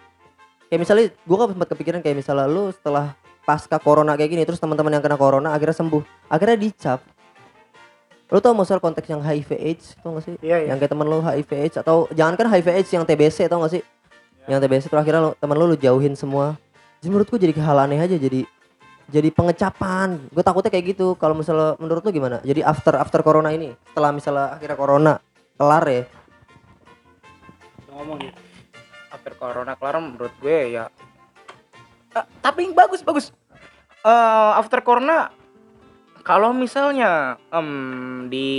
Kayak 0.73 0.79
misalnya 0.81 1.05
gue 1.13 1.37
kan 1.37 1.47
sempat 1.53 1.67
kepikiran 1.69 1.99
kayak 2.01 2.17
misalnya 2.17 2.49
lu 2.49 2.73
setelah 2.73 3.13
pasca 3.45 3.77
corona 3.77 4.17
kayak 4.17 4.33
gini 4.33 4.43
terus 4.47 4.57
teman-teman 4.57 4.97
yang 4.97 5.03
kena 5.05 5.21
corona 5.21 5.53
akhirnya 5.53 5.77
sembuh. 5.77 6.31
Akhirnya 6.31 6.57
dicap 6.57 7.03
lu 8.29 8.37
tau 8.37 8.53
masalah 8.53 8.77
konteks 8.77 9.09
yang 9.09 9.21
HIV 9.25 9.49
AIDS 9.57 9.85
tau 9.99 10.13
gak 10.13 10.23
sih? 10.25 10.35
Iya 10.45 10.57
iya. 10.61 10.67
Yang 10.73 10.85
kayak 10.85 10.91
temen 10.93 11.05
lu 11.09 11.17
HIV 11.21 11.49
AIDS 11.65 11.75
atau 11.81 12.05
jangan 12.13 12.37
kan 12.37 12.45
HIV 12.45 12.67
AIDS 12.77 12.89
yang 12.93 13.03
TBC 13.05 13.49
tau 13.49 13.57
gak 13.65 13.73
sih? 13.73 13.83
Yang 14.45 14.59
TBC 14.65 14.83
terus 14.89 15.01
akhirnya 15.01 15.21
lu, 15.21 15.31
temen 15.37 15.55
lu 15.57 15.65
lu 15.73 15.77
jauhin 15.77 16.13
semua. 16.13 16.53
Jadi 17.01 17.09
menurut 17.09 17.27
gue 17.29 17.39
jadi 17.41 17.53
hal 17.57 17.77
aneh 17.81 17.97
aja 17.97 18.15
jadi 18.21 18.45
jadi 19.09 19.29
pengecapan. 19.33 20.21
Gue 20.29 20.43
takutnya 20.45 20.69
kayak 20.69 20.93
gitu 20.93 21.17
kalau 21.17 21.33
misalnya 21.33 21.73
menurut 21.81 22.05
lu 22.05 22.11
gimana? 22.13 22.37
Jadi 22.45 22.61
after 22.61 22.93
after 23.01 23.25
corona 23.25 23.49
ini 23.49 23.73
setelah 23.89 24.13
misalnya 24.13 24.45
akhirnya 24.53 24.77
corona 24.77 25.13
kelar 25.57 25.85
ya? 25.89 26.03
Ngomong 27.89 28.17
gitu 28.21 28.39
after 29.09 29.33
corona 29.35 29.73
kelar 29.75 29.97
menurut 29.99 30.33
gue 30.39 30.79
ya 30.79 30.87
Eh, 32.09 32.25
tapi 32.41 32.73
bagus 32.73 33.05
bagus. 33.05 33.29
Eh 34.01 34.51
after 34.57 34.81
corona 34.81 35.29
kalau 36.29 36.53
misalnya 36.53 37.41
em, 37.49 37.69
di 38.29 38.49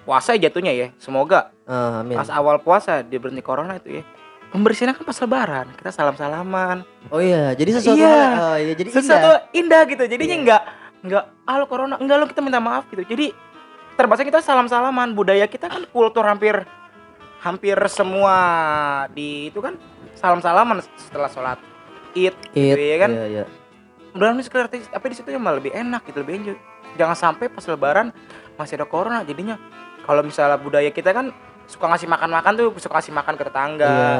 puasa 0.00 0.32
jatuhnya 0.32 0.72
ya 0.72 0.88
semoga. 0.96 1.52
Amin. 1.68 2.16
Pas 2.16 2.32
awal 2.32 2.56
puasa 2.58 3.04
dia 3.04 3.20
berhenti 3.20 3.44
corona 3.44 3.76
itu 3.76 4.00
ya. 4.00 4.04
Pembersihannya 4.50 4.96
kan 4.96 5.04
pas 5.04 5.18
lebaran 5.20 5.66
kita 5.78 5.94
salam 5.94 6.16
salaman 6.18 6.82
oh 7.12 7.22
iya 7.22 7.54
jadi 7.54 7.70
sesuatu 7.78 8.00
Iya. 8.00 8.10
hal- 8.10 8.34
oh 8.34 8.56
iya 8.58 8.74
jadi 8.74 8.90
sesuatu 8.90 9.28
indah 9.30 9.46
indah, 9.54 9.82
gitu 9.86 10.02
jadinya 10.08 10.34
Iya. 10.34 10.42
nggak 10.42 10.62
nggak 11.06 11.24
ah 11.46 11.54
lo 11.60 11.64
corona. 11.68 11.94
Enggak 12.00 12.16
lo 12.18 12.26
kita 12.26 12.40
minta 12.40 12.58
maaf 12.58 12.88
gitu. 12.88 13.04
Jadi 13.04 13.30
terbahasa 13.94 14.24
kita 14.24 14.40
salam 14.40 14.66
salaman 14.66 15.12
budaya 15.12 15.44
kita 15.44 15.68
kan 15.68 15.84
kultur 15.92 16.24
hampir 16.24 16.64
hampir 17.44 17.76
semua 17.88 18.36
di 19.12 19.52
itu 19.52 19.60
kan 19.60 19.76
salam 20.16 20.40
salaman 20.40 20.80
setelah 20.96 21.28
sholat 21.28 21.58
id 22.16 22.32
It, 22.32 22.36
gitu 22.52 22.80
ya 22.80 22.96
kan. 23.00 23.10
iya, 23.12 23.24
iya. 23.28 23.44
mudah 24.10 24.34
mudahan 24.34 24.42
sekarang 24.42 24.66
tapi 24.72 25.06
di 25.08 25.16
situ 25.16 25.28
yang 25.30 25.38
malah 25.40 25.62
lebih 25.62 25.70
enak 25.70 26.02
gitu 26.04 26.20
lebih 26.20 26.34
enjoy 26.42 26.56
jangan 26.98 27.16
sampai 27.18 27.46
pas 27.50 27.64
lebaran 27.66 28.14
masih 28.54 28.78
ada 28.78 28.86
corona 28.86 29.22
jadinya. 29.22 29.58
Kalau 30.06 30.24
misalnya 30.24 30.58
budaya 30.58 30.90
kita 30.90 31.12
kan 31.12 31.30
suka 31.70 31.86
ngasih 31.86 32.08
makan-makan 32.10 32.52
tuh 32.58 32.66
suka 32.82 32.98
ngasih 32.98 33.14
makan 33.14 33.34
ke 33.38 33.44
tetangga. 33.46 33.90
Iya 33.90 34.12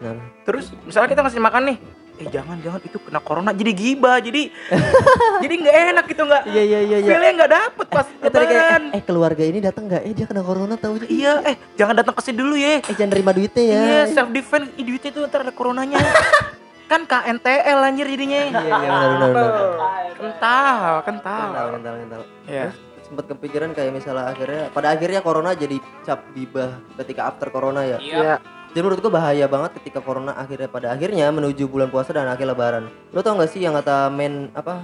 benar. 0.00 0.16
Terus 0.48 0.64
misalnya 0.84 1.08
kita 1.12 1.20
ngasih 1.26 1.42
makan 1.42 1.62
nih 1.68 1.78
eh 2.14 2.30
jangan 2.30 2.54
jangan 2.62 2.78
itu 2.86 2.94
kena 3.02 3.18
corona 3.18 3.50
jadi 3.50 3.74
gibah 3.74 4.22
jadi 4.22 4.46
jadi 5.42 5.54
nggak 5.66 5.76
enak 5.90 6.04
gitu 6.06 6.22
nggak 6.22 6.42
iya 6.46 6.62
iya 6.62 6.80
iya 6.86 6.96
iya. 7.02 7.10
feelnya 7.10 7.32
nggak 7.42 7.50
dapet 7.50 7.86
pas 7.90 8.06
Eh, 8.06 8.30
tadi 8.30 8.44
kayak 8.46 8.54
lebaran. 8.54 8.82
Eh, 8.86 8.94
eh 8.94 9.02
keluarga 9.02 9.42
ini 9.42 9.58
datang 9.58 9.84
nggak? 9.90 10.02
Eh 10.06 10.12
dia 10.14 10.26
kena 10.30 10.42
corona 10.46 10.74
tahu 10.78 10.94
iya 11.10 11.42
eh 11.42 11.58
jangan 11.74 11.98
datang 11.98 12.14
ke 12.14 12.22
sini 12.22 12.38
dulu 12.38 12.54
ya. 12.54 12.78
Eh 12.86 12.94
jangan 12.94 13.10
terima 13.10 13.30
duitnya 13.34 13.64
ya. 13.66 13.80
Iya 13.82 14.00
self 14.14 14.30
defense 14.30 14.70
Ih, 14.78 14.84
duitnya 14.86 15.10
itu 15.10 15.20
ntar 15.26 15.42
ada 15.42 15.50
coronanya 15.50 15.98
kan 16.90 17.08
KNTL 17.08 17.78
anjir 17.80 18.06
jadinya. 18.08 18.40
Iya 18.48 18.60
iya 18.60 18.90
benar 18.92 19.10
benar 19.10 19.30
benar. 19.32 19.68
Kental 20.14 20.92
kental. 21.04 21.48
Kental 21.50 21.66
kental 21.72 21.94
kental. 22.00 22.22
Ya 22.48 22.68
sempat 23.04 23.28
kepikiran 23.28 23.76
kayak 23.76 23.92
misalnya 23.92 24.32
akhirnya 24.32 24.72
pada 24.72 24.96
akhirnya 24.96 25.20
corona 25.20 25.52
jadi 25.52 25.76
cap 26.02 26.24
bibah 26.32 26.80
ketika 27.04 27.28
after 27.28 27.52
corona 27.52 27.84
ya. 27.84 28.00
Iya. 28.00 28.40
Jadi 28.74 28.80
menurut 28.82 29.00
gua 29.06 29.22
bahaya 29.22 29.46
banget 29.46 29.78
ketika 29.78 30.02
corona 30.02 30.34
akhirnya 30.34 30.66
pada 30.66 30.90
akhirnya 30.90 31.30
menuju 31.30 31.70
bulan 31.70 31.92
puasa 31.92 32.10
dan 32.10 32.26
akhir 32.26 32.48
lebaran. 32.48 32.90
Lo 33.14 33.22
tau 33.22 33.38
gak 33.38 33.52
sih 33.52 33.62
yang 33.62 33.76
kata 33.78 34.10
men 34.10 34.50
apa 34.56 34.82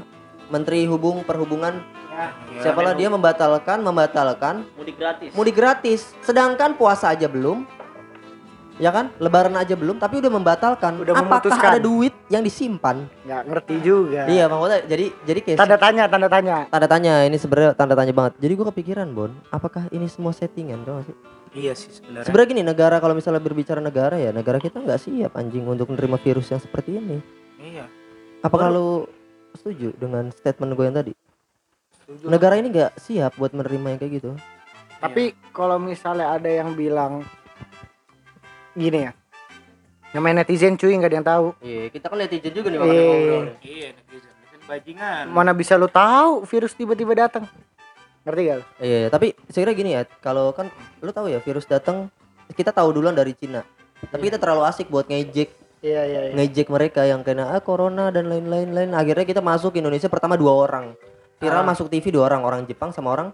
menteri 0.52 0.86
hubung 0.86 1.26
perhubungan? 1.26 1.82
Siapalah 2.60 2.92
dia 2.92 3.08
membatalkan 3.08 3.80
membatalkan 3.80 4.68
Mudik 4.76 5.00
gratis. 5.00 5.30
mudik 5.32 5.56
gratis. 5.56 6.00
Sedangkan 6.20 6.76
puasa 6.76 7.16
aja 7.16 7.24
belum 7.26 7.64
ya 8.80 8.90
kan? 8.90 9.12
Lebaran 9.20 9.54
aja 9.60 9.76
belum 9.76 10.00
tapi 10.00 10.24
udah 10.24 10.32
membatalkan. 10.32 10.96
Udah 10.96 11.12
apakah 11.12 11.44
memutuskan. 11.44 11.70
ada 11.76 11.80
duit 11.80 12.14
yang 12.32 12.40
disimpan? 12.40 13.04
Nggak 13.28 13.42
ngerti 13.52 13.76
juga. 13.84 14.24
Iya 14.24 14.48
maksudnya 14.48 14.80
jadi 14.88 15.06
jadi 15.28 15.40
kayak 15.44 15.58
tanda 15.60 15.76
tanya 15.76 16.04
tanda 16.08 16.28
tanya. 16.32 16.56
Tanda 16.72 16.88
tanya 16.88 17.14
ini 17.28 17.36
sebenarnya 17.36 17.76
tanda 17.76 17.94
tanya 17.94 18.12
banget. 18.16 18.32
Jadi 18.40 18.52
gua 18.56 18.66
kepikiran 18.72 19.08
bon 19.12 19.30
apakah 19.52 19.86
ini 19.92 20.08
semua 20.08 20.32
settingan 20.32 20.80
tau 20.82 21.04
gak 21.04 21.12
sih? 21.12 21.16
Iya 21.50 21.72
sih 21.76 21.90
sebenarnya. 21.92 22.26
Sebenarnya 22.26 22.48
gini 22.56 22.62
negara 22.64 22.96
kalau 22.98 23.14
misalnya 23.14 23.42
berbicara 23.44 23.84
negara 23.84 24.16
ya 24.16 24.32
negara 24.32 24.56
kita 24.56 24.80
nggak 24.80 25.00
siap 25.02 25.36
anjing 25.36 25.68
untuk 25.68 25.92
menerima 25.92 26.16
virus 26.24 26.48
yang 26.48 26.62
seperti 26.62 26.96
ini. 26.96 27.18
Iya. 27.60 27.84
Apakah 28.40 28.72
lu 28.72 29.04
setuju 29.52 29.92
dengan 30.00 30.32
statement 30.32 30.72
gue 30.72 30.84
yang 30.88 30.96
tadi? 30.96 31.12
Negara 32.26 32.58
ini 32.58 32.72
nggak 32.72 32.98
siap 32.98 33.36
buat 33.36 33.52
menerima 33.54 33.86
yang 33.94 33.98
kayak 34.00 34.12
gitu. 34.22 34.30
Tapi 35.00 35.32
kalau 35.50 35.80
misalnya 35.80 36.36
ada 36.36 36.50
yang 36.50 36.76
bilang 36.76 37.24
gini 38.72 39.09
ya 39.09 39.12
namanya 40.11 40.42
netizen 40.42 40.74
cuy 40.74 40.90
nggak 40.90 41.11
ada 41.11 41.16
yang 41.16 41.28
tahu 41.28 41.46
iya 41.62 41.85
kita 41.88 42.06
kan 42.06 42.18
netizen 42.18 42.52
juga 42.52 42.68
nih 42.68 42.78
makanya 42.78 42.94
Iya. 42.94 43.06
ngobrol 43.06 43.44
iya 43.62 43.88
netizen 43.94 44.30
netizen 44.35 44.61
bajingan 44.66 45.24
mana 45.30 45.52
bisa 45.54 45.74
lu 45.74 45.87
tahu 45.87 46.42
virus 46.44 46.74
tiba-tiba 46.74 47.12
datang 47.14 47.46
ngerti 48.20 48.42
gak 48.44 48.56
lu? 48.59 48.64
iya 48.83 48.96
iya. 49.04 49.09
tapi 49.09 49.33
saya 49.48 49.62
kira 49.64 49.72
gini 49.72 49.90
ya 49.94 50.02
kalau 50.20 50.50
kan 50.52 50.66
lu 51.00 51.11
tahu 51.11 51.30
ya 51.30 51.38
virus 51.40 51.64
datang 51.64 52.11
kita 52.52 52.74
tahu 52.74 52.90
duluan 52.92 53.14
dari 53.14 53.33
Cina 53.33 53.62
Tapi 54.00 54.33
kita 54.33 54.40
terlalu 54.40 54.64
asik 54.64 54.88
buat 54.88 55.04
ngejek 55.06 55.52
Iya 55.80 56.02
iya 56.04 56.20
iya. 56.28 56.33
ngejek 56.33 56.68
mereka 56.68 57.04
yang 57.04 57.20
kena 57.20 57.52
ah 57.52 57.61
corona 57.61 58.09
dan 58.09 58.28
lain-lain 58.28 58.68
lain. 58.68 58.90
Akhirnya 58.92 59.24
kita 59.24 59.40
masuk 59.40 59.76
Indonesia 59.76 60.09
pertama 60.12 60.37
dua 60.37 60.52
orang. 60.56 60.92
Viral 61.37 61.64
masuk 61.64 61.88
TV 61.88 62.09
dua 62.12 62.28
orang, 62.28 62.44
orang 62.44 62.61
Jepang 62.68 62.92
sama 62.92 63.12
orang 63.12 63.33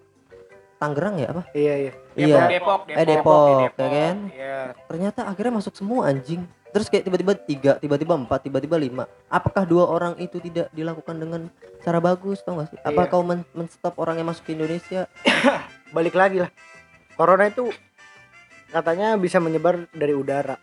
Tangerang 0.77 1.17
ya 1.17 1.29
apa? 1.33 1.43
Iya 1.51 1.75
iya. 1.79 1.93
Iya. 2.13 2.37
Depok, 2.53 2.81
Depok, 2.85 2.93
Eh, 2.93 3.07
Depok, 3.07 3.61
ya 3.77 3.89
kan? 3.89 4.17
Iya. 4.29 4.59
Ternyata 4.85 5.21
akhirnya 5.25 5.53
masuk 5.57 5.73
semua 5.73 6.09
anjing. 6.09 6.45
Terus 6.69 6.93
kayak 6.93 7.09
tiba-tiba 7.09 7.33
tiga, 7.33 7.73
tiba-tiba 7.81 8.13
empat, 8.13 8.45
tiba-tiba 8.45 8.77
lima. 8.77 9.09
Apakah 9.33 9.65
dua 9.65 9.89
orang 9.89 10.13
itu 10.21 10.37
tidak 10.37 10.69
dilakukan 10.71 11.17
dengan 11.17 11.41
cara 11.81 11.97
bagus, 11.97 12.45
tau 12.45 12.61
gak 12.61 12.69
sih? 12.69 12.79
Apa 12.85 13.09
Iya. 13.09 13.11
kau 13.11 13.25
men- 13.25 13.49
men-stop 13.57 13.97
orang 13.97 14.21
yang 14.21 14.29
masuk 14.29 14.45
ke 14.45 14.53
Indonesia? 14.53 15.09
Balik 15.97 16.13
lagi 16.13 16.45
lah. 16.45 16.53
Corona 17.17 17.49
itu 17.49 17.73
katanya 18.69 19.17
bisa 19.17 19.41
menyebar 19.41 19.89
dari 19.91 20.13
udara. 20.13 20.61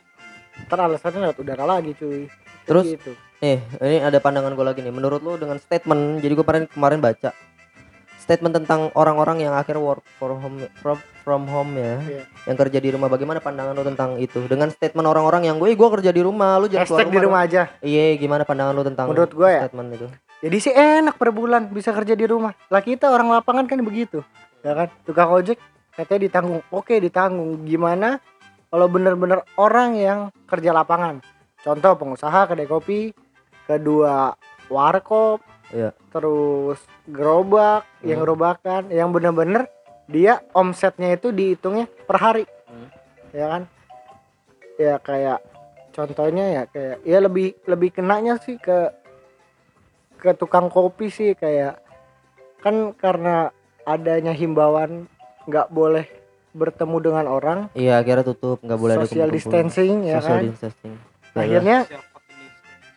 Ntar 0.70 0.86
alasannya 0.86 1.26
lewat 1.26 1.38
udara 1.42 1.66
lagi 1.66 1.98
cuy. 1.98 2.30
Terus? 2.70 2.86
gitu. 2.94 3.18
Nih, 3.42 3.60
ini 3.82 3.98
ada 4.00 4.22
pandangan 4.22 4.54
gue 4.54 4.64
lagi 4.64 4.80
nih. 4.80 4.94
Menurut 4.94 5.20
lo 5.20 5.36
dengan 5.36 5.58
statement, 5.58 6.22
jadi 6.22 6.32
gue 6.32 6.46
kemarin 6.46 6.66
kemarin 6.70 7.02
baca 7.02 7.34
statement 8.24 8.56
tentang 8.56 8.88
orang-orang 8.96 9.44
yang 9.44 9.52
akhirnya 9.52 9.84
work 9.84 10.00
from 10.16 10.40
home 10.40 10.58
from, 10.80 10.98
from 11.28 11.44
home 11.52 11.76
ya, 11.76 12.00
Iya. 12.00 12.24
yang 12.48 12.56
kerja 12.56 12.80
di 12.80 12.90
rumah. 12.96 13.12
Bagaimana 13.12 13.44
pandangan 13.44 13.76
lo 13.76 13.84
tentang 13.84 14.16
itu? 14.16 14.48
Dengan 14.48 14.72
statement 14.72 15.04
orang-orang 15.04 15.52
yang 15.52 15.60
gue, 15.60 15.76
gue 15.76 15.90
kerja 16.00 16.16
di 16.16 16.24
rumah, 16.24 16.56
lu 16.64 16.72
jangan 16.72 16.88
Hashtag 16.88 17.12
di 17.12 17.20
keluar 17.20 17.28
rumah 17.28 17.42
aja. 17.44 17.62
Iya, 17.84 18.16
gimana 18.16 18.48
pandangan 18.48 18.72
lo 18.72 18.84
tentang 18.88 19.12
Menurut 19.12 19.36
gua 19.36 19.50
ya, 19.52 19.62
statement 19.68 19.90
itu? 20.00 20.08
Jadi 20.44 20.58
sih 20.60 20.74
enak 20.76 21.16
per 21.20 21.36
bulan 21.36 21.68
bisa 21.72 21.92
kerja 21.92 22.16
di 22.16 22.24
rumah. 22.24 22.56
Lah 22.72 22.80
kita 22.80 23.12
orang 23.12 23.28
lapangan 23.32 23.68
kan 23.68 23.80
begitu. 23.84 24.24
Ya 24.64 24.72
kan? 24.76 24.88
Tukang 25.04 25.32
ojek 25.32 25.60
katanya 25.96 26.22
ditanggung. 26.28 26.64
Oke, 26.72 27.00
ditanggung. 27.00 27.64
Gimana 27.64 28.20
kalau 28.68 28.88
bener-bener 28.92 29.44
orang 29.60 29.96
yang 29.96 30.20
kerja 30.48 30.76
lapangan? 30.76 31.24
Contoh 31.64 31.96
pengusaha 31.96 32.44
kedai 32.52 32.68
kopi, 32.68 33.16
kedua 33.64 34.36
warkop, 34.68 35.40
Iya. 35.74 35.90
terus 36.08 36.78
gerobak, 37.04 37.82
yang 38.00 38.22
Hmm. 38.22 38.26
gerobakan, 38.26 38.82
yang 38.88 39.10
bener-bener 39.10 39.66
dia 40.06 40.38
omsetnya 40.52 41.12
itu 41.12 41.30
dihitungnya 41.30 41.90
per 42.06 42.16
hari. 42.16 42.46
Hmm. 42.66 42.88
Ya 43.32 43.46
kan? 43.50 43.62
Ya 44.76 44.96
kayak 44.98 45.40
contohnya 45.90 46.46
ya 46.52 46.64
kayak 46.68 46.98
ya 47.02 47.18
lebih 47.20 47.58
lebih 47.64 47.90
kenanya 47.92 48.38
sih 48.38 48.56
ke 48.56 48.90
ke 50.16 50.34
tukang 50.34 50.68
kopi 50.68 51.10
sih 51.10 51.34
kayak 51.34 51.82
kan 52.60 52.94
karena 52.94 53.50
adanya 53.84 54.32
himbauan 54.32 55.06
nggak 55.44 55.68
boleh 55.70 56.08
bertemu 56.52 56.98
dengan 57.00 57.26
orang 57.28 57.60
Iya, 57.74 58.00
akhirnya 58.00 58.24
tutup, 58.24 58.62
nggak 58.62 58.78
boleh 58.78 58.94
ada 58.94 59.02
social 59.04 59.26
kumpul-kumpul. 59.26 59.36
distancing 59.36 59.94
ya 60.04 60.18
social 60.18 60.30
kan 60.32 60.44
distancing. 60.48 60.94
akhirnya 61.34 61.78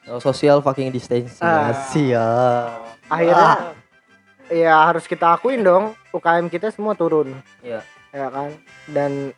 Oh, 0.06 0.18
social 0.18 0.62
fucking 0.62 0.88
distancing. 0.88 1.42
Ah. 1.42 1.74
Siap. 1.90 2.86
akhirnya 3.06 3.70
ya 4.48 4.74
harus 4.84 5.06
kita 5.06 5.30
akuin 5.32 5.62
dong 5.62 5.94
UKM 6.10 6.46
kita 6.46 6.70
semua 6.70 6.94
turun 6.94 7.38
Iya. 7.60 7.82
ya 8.10 8.26
kan 8.28 8.50
dan 8.88 9.30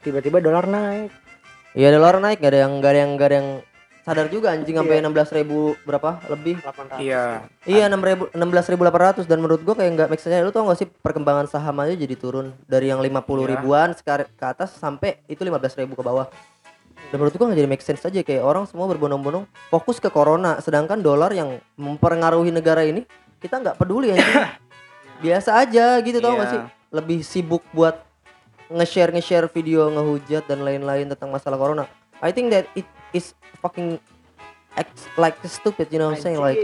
tiba-tiba 0.00 0.36
dolar 0.38 0.64
naik 0.64 1.08
Iya, 1.70 1.94
dolar 1.94 2.18
naik, 2.18 2.40
gak 2.40 2.50
ada 2.50 2.60
yang 2.60 2.72
gak 2.76 2.90
ada 2.90 2.98
yang 2.98 3.10
gak 3.14 3.28
ada 3.30 3.36
yang 3.36 3.48
sadar 4.00 4.26
juga 4.26 4.50
anjing 4.50 4.74
sampai 4.74 4.94
Iya. 4.96 5.00
enam 5.00 5.12
belas 5.14 5.30
ribu 5.30 5.58
berapa 5.80 6.10
lebih? 6.26 6.58
Iya. 6.98 7.46
Iya, 7.62 7.84
enam 7.86 8.00
ribu 8.00 8.26
enam 8.32 8.48
belas 8.48 8.66
ribu 8.66 8.82
delapan 8.82 9.02
ratus 9.08 9.24
dan 9.24 9.38
menurut 9.38 9.62
gua 9.62 9.72
kayak 9.74 9.92
nggak 9.94 10.08
make 10.10 10.18
sense. 10.18 10.34
Lu 10.40 10.50
tau 10.50 10.66
gak 10.66 10.76
sih 10.76 10.88
perkembangan 10.90 11.46
saham 11.46 11.78
aja 11.78 11.94
jadi 11.94 12.16
turun 12.16 12.50
dari 12.66 12.90
yang 12.90 12.98
lima 12.98 13.22
puluh 13.22 13.46
Iya. 13.46 13.54
ribuan 13.54 13.94
sekarang 13.94 14.28
ke 14.28 14.44
atas 14.44 14.74
sampai 14.74 15.22
itu 15.24 15.40
lima 15.40 15.56
belas 15.56 15.72
ribu 15.72 15.94
ke 15.94 16.02
bawah. 16.02 16.26
Dan 17.10 17.18
menurut 17.18 17.34
gua 17.34 17.50
nggak 17.50 17.58
jadi 17.58 17.70
make 17.70 17.82
sense 17.82 18.02
aja 18.02 18.22
kayak 18.22 18.40
orang 18.40 18.70
semua 18.70 18.86
berbondong-bondong 18.86 19.42
fokus 19.66 19.98
ke 19.98 20.06
corona, 20.06 20.62
sedangkan 20.62 21.02
dolar 21.02 21.34
yang 21.34 21.58
mempengaruhi 21.74 22.54
negara 22.54 22.86
ini 22.86 23.02
kita 23.38 23.58
nggak 23.58 23.76
peduli 23.76 24.14
anjing. 24.14 24.46
Biasa 25.26 25.58
aja 25.58 25.98
gitu 26.00 26.22
tau 26.22 26.32
gak 26.32 26.46
Iya. 26.46 26.52
sih? 26.54 26.60
Lebih 26.90 27.18
sibuk 27.20 27.60
buat 27.74 27.98
nge-share 28.70 29.10
nge-share 29.10 29.50
video 29.50 29.90
ngehujat 29.90 30.46
dan 30.46 30.62
lain-lain 30.62 31.10
tentang 31.10 31.28
masalah 31.28 31.58
corona. 31.58 31.84
I 32.22 32.30
think 32.30 32.54
that 32.54 32.70
it 32.72 32.86
is 33.10 33.34
fucking 33.58 33.98
act 34.72 34.94
like 35.18 35.36
stupid, 35.44 35.90
you 35.90 35.98
know 35.98 36.08
what 36.08 36.16
I'm 36.16 36.22
saying? 36.22 36.38
Like 36.38 36.62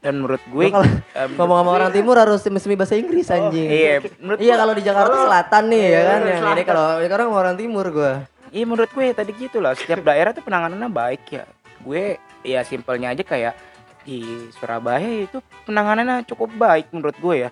Dan 0.00 0.24
menurut 0.24 0.40
gue 0.48 0.64
kalau 0.72 0.88
em, 1.20 1.28
ngomong 1.36 1.60
sama 1.60 1.70
orang 1.76 1.90
timur 1.92 2.16
harus 2.16 2.40
semi 2.40 2.72
bahasa 2.72 2.96
Inggris 2.96 3.28
anjing. 3.28 3.68
Iya, 3.68 4.00
menurut 4.16 4.38
Iya 4.40 4.54
kalau 4.56 4.72
di 4.72 4.82
Jakarta 4.82 5.12
Selatan 5.12 5.62
nih 5.68 5.84
ya 5.84 6.00
kan. 6.00 6.20
Iya, 6.24 6.32
Yang 6.32 6.48
ini 6.56 6.62
kalau 6.64 6.86
sekarang 7.04 7.28
orang 7.28 7.54
timur 7.60 7.86
gua. 7.92 8.12
Iya 8.50 8.64
menurut 8.66 8.90
gue 8.90 9.06
tadi 9.10 9.30
gitu 9.32 9.58
lah 9.58 9.72
setiap 9.72 10.02
daerah 10.02 10.30
tuh 10.30 10.42
penanganannya 10.42 10.90
baik 10.90 11.22
ya. 11.30 11.44
Gue 11.80 12.18
ya 12.42 12.60
simpelnya 12.62 13.14
aja 13.14 13.22
kayak 13.22 13.54
di 14.02 14.22
Surabaya 14.56 15.06
itu 15.22 15.38
penanganannya 15.64 16.26
cukup 16.26 16.50
baik 16.52 16.90
menurut 16.90 17.14
gue 17.16 17.34
ya. 17.46 17.50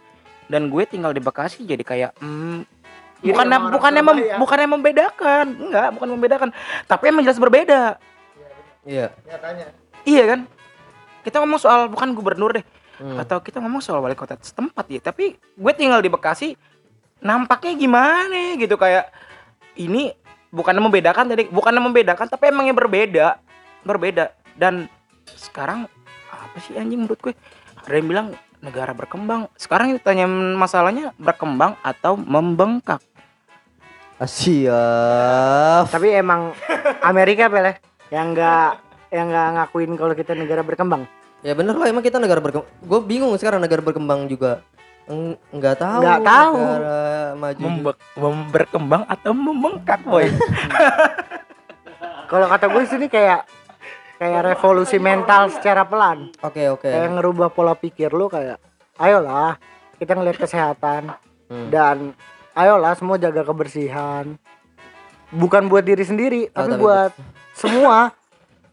Dan 0.49 0.67
gue 0.69 0.83
tinggal 0.85 1.13
di 1.13 1.21
Bekasi 1.21 1.63
jadi 1.63 1.81
kayak 1.81 2.11
hmm, 2.19 2.65
Iri 3.21 3.35
bukannya 3.35 4.03
mem- 4.03 4.23
Surabaya. 4.23 4.37
bukannya 4.39 4.69
membedakan, 4.69 5.47
enggak, 5.61 5.89
bukan 5.93 6.09
membedakan, 6.09 6.49
tapi 6.87 7.05
emang 7.09 7.23
jelas 7.23 7.37
berbeda. 7.37 7.99
Iya. 8.83 9.11
nyatanya 9.27 9.67
Iya 10.03 10.23
kan? 10.25 10.41
Kita 11.21 11.43
ngomong 11.43 11.61
soal 11.61 11.91
bukan 11.91 12.15
gubernur 12.15 12.55
deh, 12.55 12.65
Hmm. 12.97 13.19
atau 13.19 13.39
kita 13.39 13.61
ngomong 13.61 13.79
soal 13.79 14.01
wali 14.01 14.15
kota 14.15 14.35
setempat 14.35 14.87
ya. 14.89 14.99
Tapi 14.99 15.35
gue 15.35 15.73
tinggal 15.75 15.99
di 15.99 16.09
Bekasi, 16.09 16.55
nampaknya 17.19 17.75
gimana 17.77 18.57
gitu 18.57 18.75
kayak 18.75 19.11
ini 19.77 20.15
bukan 20.51 20.77
membedakan 20.79 21.25
tadi, 21.29 21.49
bukan 21.49 21.75
membedakan, 21.77 22.27
tapi 22.29 22.53
emangnya 22.53 22.75
berbeda, 22.77 23.27
berbeda. 23.85 24.33
Dan 24.59 24.89
sekarang 25.27 25.87
apa 26.29 26.57
sih 26.63 26.77
anjing 26.77 27.05
menurut 27.05 27.21
gue? 27.21 27.35
Ada 27.87 27.95
yang 27.97 28.09
bilang 28.09 28.27
negara 28.59 28.93
berkembang. 28.93 29.47
Sekarang 29.55 29.95
ditanya 29.95 30.27
masalahnya 30.57 31.15
berkembang 31.17 31.79
atau 31.81 32.19
membengkak. 32.19 33.01
Siap. 34.19 35.95
tapi 35.95 36.11
emang 36.11 36.51
Amerika 37.07 37.47
pele 37.47 37.79
yang 38.11 38.35
nggak 38.35 38.71
yang 39.15 39.31
nggak 39.31 39.49
ngakuin 39.55 39.95
kalau 39.95 40.11
kita 40.11 40.35
negara 40.35 40.67
berkembang 40.67 41.07
Ya 41.47 41.55
bener 41.55 41.79
lah 41.79 41.87
emang 41.87 42.03
kita 42.03 42.19
negara 42.19 42.43
berkembang. 42.43 42.67
Gue 42.83 43.01
bingung 43.07 43.31
sekarang 43.39 43.63
negara 43.63 43.79
berkembang 43.79 44.27
juga. 44.27 44.67
Eng- 45.09 45.38
Enggak 45.51 45.77
tahu. 45.77 46.01
Nggak 46.01 46.21
tahu. 46.23 46.55
Negara 46.55 46.99
maju. 47.35 47.61
Membe- 47.61 48.01
berkembang 48.49 49.03
atau 49.05 49.31
membengkak, 49.33 50.01
boy. 50.03 50.27
kalau 52.29 52.47
kata 52.47 52.68
gue 52.68 52.83
sini 52.85 53.07
kayak 53.09 53.40
kayak 54.18 54.40
revolusi 54.47 54.99
mental 54.99 55.49
secara 55.49 55.83
pelan 55.83 56.29
Oke 56.40 56.68
oke. 56.68 56.85
kayak 56.85 57.11
ngerubah 57.11 57.49
pola 57.49 57.73
pikir 57.73 58.11
lu 58.11 58.29
kayak 58.29 58.59
ayolah 58.97 59.57
kita 59.97 60.12
ngelihat 60.12 60.38
kesehatan 60.38 61.12
Hmm. 61.49 61.73
dan 61.73 62.12
ayolah 62.53 62.92
semua 62.92 63.16
jaga 63.16 63.40
kebersihan 63.40 64.37
bukan 65.31 65.64
buat 65.64 65.81
diri 65.81 66.05
sendiri 66.05 66.53
Oh, 66.53 66.55
tapi 66.61 66.68
tapi 66.68 66.77
buat 66.77 67.11
semua 67.57 67.97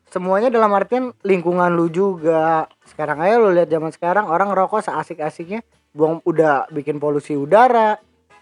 semuanya 0.06 0.52
dalam 0.52 0.70
artian 0.70 1.12
lingkungan 1.22 1.72
lu 1.72 1.88
juga 1.88 2.68
sekarang 2.84 3.22
ayo 3.22 3.40
lu 3.40 3.56
lihat 3.56 3.68
zaman 3.68 3.90
sekarang 3.90 4.28
orang 4.28 4.52
rokok 4.52 4.84
seasik-asiknya 4.84 5.64
buang 5.96 6.20
udah 6.22 6.68
bikin 6.70 7.00
polusi 7.00 7.34
udara 7.34 7.96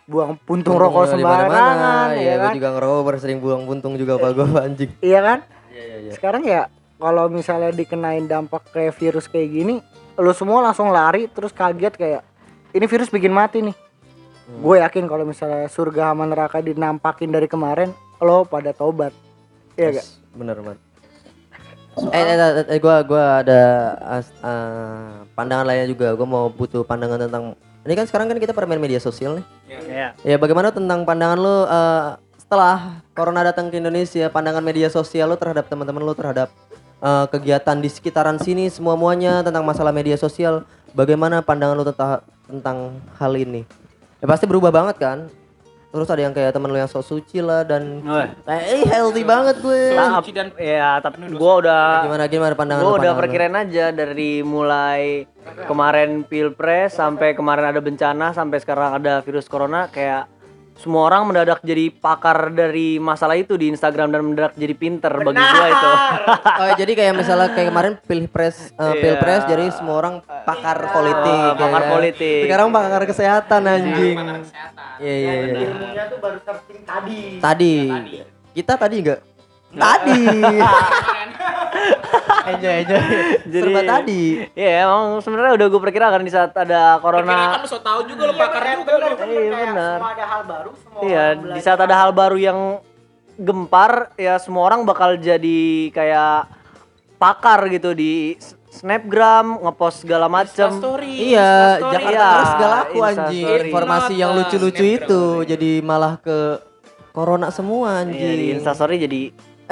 buang 0.04 0.36
puntung 0.36 0.76
rokok 0.76 1.14
di 1.14 1.22
mana-mana. 1.22 1.48
sembarangan 1.48 2.08
Iya, 2.12 2.20
ya 2.20 2.34
gue 2.34 2.44
kan 2.44 2.54
juga 2.58 2.70
ngerokok 2.74 3.16
sering 3.16 3.40
buang 3.40 3.64
puntung 3.64 3.94
juga 3.96 4.18
pak 4.18 4.30
gue 4.34 4.46
anjing. 4.60 4.92
iya 5.00 5.20
kan 5.22 5.40
Iya 5.70 5.84
iya 5.86 5.98
iya. 6.02 6.12
sekarang 6.12 6.44
ya 6.44 6.62
kalau 6.98 7.26
misalnya 7.28 7.72
dikenain 7.72 8.26
dampak 8.26 8.68
kayak 8.70 8.94
virus 8.94 9.26
kayak 9.26 9.50
gini 9.50 9.76
lu 10.14 10.32
semua 10.32 10.60
langsung 10.62 10.90
lari 10.90 11.26
terus 11.28 11.50
kaget 11.50 11.94
kayak 11.94 12.22
ini 12.72 12.84
virus 12.84 13.08
bikin 13.08 13.32
mati 13.32 13.62
nih 13.62 13.78
Hmm. 14.44 14.60
gue 14.60 14.76
yakin 14.76 15.08
kalau 15.08 15.24
misalnya 15.24 15.72
surga 15.72 16.12
sama 16.12 16.28
neraka 16.28 16.60
dinampakin 16.60 17.32
dari 17.32 17.48
kemarin 17.48 17.96
lo 18.20 18.44
pada 18.44 18.76
tobat 18.76 19.16
iya 19.74 19.96
gak 19.96 20.08
Bener 20.36 20.60
banget. 20.60 20.84
Eh, 21.94 22.24
eh, 22.26 22.38
eh, 22.38 22.66
eh, 22.74 22.80
gua 22.82 23.06
gua 23.06 23.46
ada 23.46 23.62
as- 24.02 24.34
eh, 24.42 25.14
pandangan 25.38 25.66
lainnya 25.70 25.88
juga. 25.94 26.18
Gua 26.18 26.26
mau 26.26 26.46
butuh 26.50 26.82
pandangan 26.82 27.30
tentang 27.30 27.54
ini 27.84 27.94
kan 27.94 28.06
sekarang 28.10 28.28
kan 28.32 28.38
kita 28.42 28.56
pada 28.56 28.66
main 28.66 28.82
media 28.82 28.98
sosial 28.98 29.38
nih. 29.38 29.46
ya 29.70 30.08
Ya 30.26 30.36
bagaimana 30.42 30.74
tentang 30.74 31.06
pandangan 31.06 31.38
lu 31.38 31.56
eh, 31.70 32.10
setelah 32.40 33.04
corona 33.14 33.46
datang 33.46 33.70
ke 33.70 33.78
Indonesia, 33.78 34.26
pandangan 34.28 34.64
media 34.66 34.90
sosial 34.90 35.30
lu 35.30 35.38
terhadap 35.38 35.70
teman-teman 35.70 36.02
lu 36.02 36.18
terhadap 36.18 36.50
eh, 37.04 37.26
kegiatan 37.30 37.78
di 37.78 37.90
sekitaran 37.94 38.42
sini 38.42 38.74
semua 38.74 38.98
muanya 38.98 39.46
tentang 39.46 39.62
masalah 39.62 39.94
media 39.94 40.18
sosial. 40.18 40.66
Bagaimana 40.98 41.46
pandangan 41.46 41.78
lu 41.78 41.86
tentang 41.86 42.22
tentang 42.50 42.78
hal 43.22 43.34
ini? 43.38 43.66
Ya 44.18 44.26
pasti 44.26 44.50
berubah 44.50 44.74
banget 44.74 44.98
kan. 44.98 45.30
Terus 45.94 46.10
ada 46.10 46.26
yang 46.26 46.34
kayak 46.34 46.58
temen 46.58 46.74
lu 46.74 46.78
yang 46.82 46.90
sok 46.90 47.06
suci 47.06 47.38
lah 47.38 47.62
dan 47.62 48.02
kayak 48.02 48.66
eh 48.66 48.82
healthy 48.90 49.22
banget 49.22 49.62
gue. 49.62 49.94
Tahap, 49.94 50.26
ya 50.58 50.98
tapi 50.98 51.22
gua 51.38 51.62
udah 51.62 52.10
Gimana 52.10 52.26
gimana 52.26 52.54
pandangan 52.58 52.82
gua 52.82 52.90
udah 52.90 52.98
pandangan 52.98 53.14
lu? 53.14 53.22
perkirain 53.22 53.54
aja 53.62 53.86
dari 53.94 54.42
mulai 54.42 55.30
kemarin 55.70 56.26
pilpres 56.26 56.98
sampai 56.98 57.38
kemarin 57.38 57.70
ada 57.70 57.78
bencana 57.78 58.34
sampai 58.34 58.58
sekarang 58.58 58.98
ada 58.98 59.22
virus 59.22 59.46
corona 59.46 59.86
kayak 59.86 60.33
semua 60.74 61.06
orang 61.06 61.30
mendadak 61.30 61.62
jadi 61.62 61.94
pakar 61.94 62.50
dari 62.50 62.98
masalah 62.98 63.38
itu 63.38 63.54
di 63.56 63.70
Instagram 63.70 64.10
dan 64.10 64.22
mendadak 64.22 64.54
jadi 64.54 64.74
pinter 64.74 65.14
bagi 65.14 65.38
gua 65.38 65.68
itu. 65.70 65.92
Oh, 66.54 66.70
jadi 66.78 66.92
kayak 66.94 67.14
misalnya 67.14 67.50
kayak 67.52 67.68
kemarin 67.70 67.94
pilpres 68.00 68.72
eh, 68.72 68.84
Iya. 68.84 68.94
pilpres 69.02 69.44
jadi 69.46 69.66
semua 69.74 69.96
orang 70.00 70.16
pakar 70.26 70.78
politik. 70.90 71.42
Ah, 71.50 71.58
pakar 71.58 71.82
ya. 71.82 71.90
politik. 71.90 72.42
Sekarang 72.46 72.68
pakar 72.70 73.02
kesehatan 73.04 73.62
anjing. 73.64 74.18
Iya 74.98 75.14
iya 75.14 75.34
iya. 75.44 75.60
ilmunya 75.68 76.04
tuh 76.08 76.18
baru 76.22 76.38
searching 76.42 76.82
tadi 76.84 77.20
Tadi. 77.38 77.76
Kita 78.54 78.74
tadi 78.78 78.96
enggak? 79.02 79.20
Tadi. 79.74 80.22
enjoy 82.46 82.74
enjoy. 82.84 83.02
Jadi- 83.44 83.62
Serba 83.64 83.82
tadi. 83.84 84.22
Iya, 84.54 84.72
emang 84.86 85.04
sebenarnya 85.20 85.54
udah 85.56 85.68
gue 85.68 85.82
perkirakan 85.82 86.22
di 86.22 86.32
saat 86.32 86.52
ada 86.54 87.00
corona. 87.00 87.58
kan 87.58 87.66
so 87.66 87.80
tau 87.80 88.04
juga 88.04 88.30
lo 88.30 88.34
pakar 88.36 88.64
juga 88.76 88.94
lo. 88.96 89.08
Iya, 89.18 89.50
benar. 89.50 89.98
semua 89.98 90.12
ada 90.12 90.26
hal 90.28 90.42
baru 90.44 90.70
semua 90.76 91.00
Iya, 91.02 91.24
di 91.50 91.62
saat 91.62 91.80
ada 91.80 91.96
hal 91.96 92.12
baru 92.12 92.38
yang 92.38 92.60
gempar, 93.34 94.14
ya 94.14 94.38
semua 94.38 94.64
orang 94.64 94.86
bakal 94.86 95.18
jadi 95.18 95.62
kayak 95.90 96.54
pakar 97.18 97.66
gitu 97.68 97.96
di 97.96 98.38
snapgram, 98.70 99.58
ngepost 99.60 100.04
segala 100.04 100.26
macem. 100.28 100.70
Story. 100.74 101.34
Iya, 101.34 101.50
Instastory. 101.80 101.94
Jakarta 101.94 102.14
Iya, 102.14 102.30
terus 102.30 102.50
segala 102.52 102.76
aku 102.80 102.98
anjing. 103.00 103.46
Informasi 103.64 104.14
yang 104.14 104.32
lucu-lucu 104.34 104.86
itu 104.86 105.24
jadi 105.46 105.72
malah 105.82 106.18
ke 106.18 106.38
corona 107.10 107.50
semua 107.50 108.02
Iya, 108.02 108.10
di 108.10 108.18
anjing. 108.18 108.50
instastory 108.58 108.96
jadi 109.00 109.22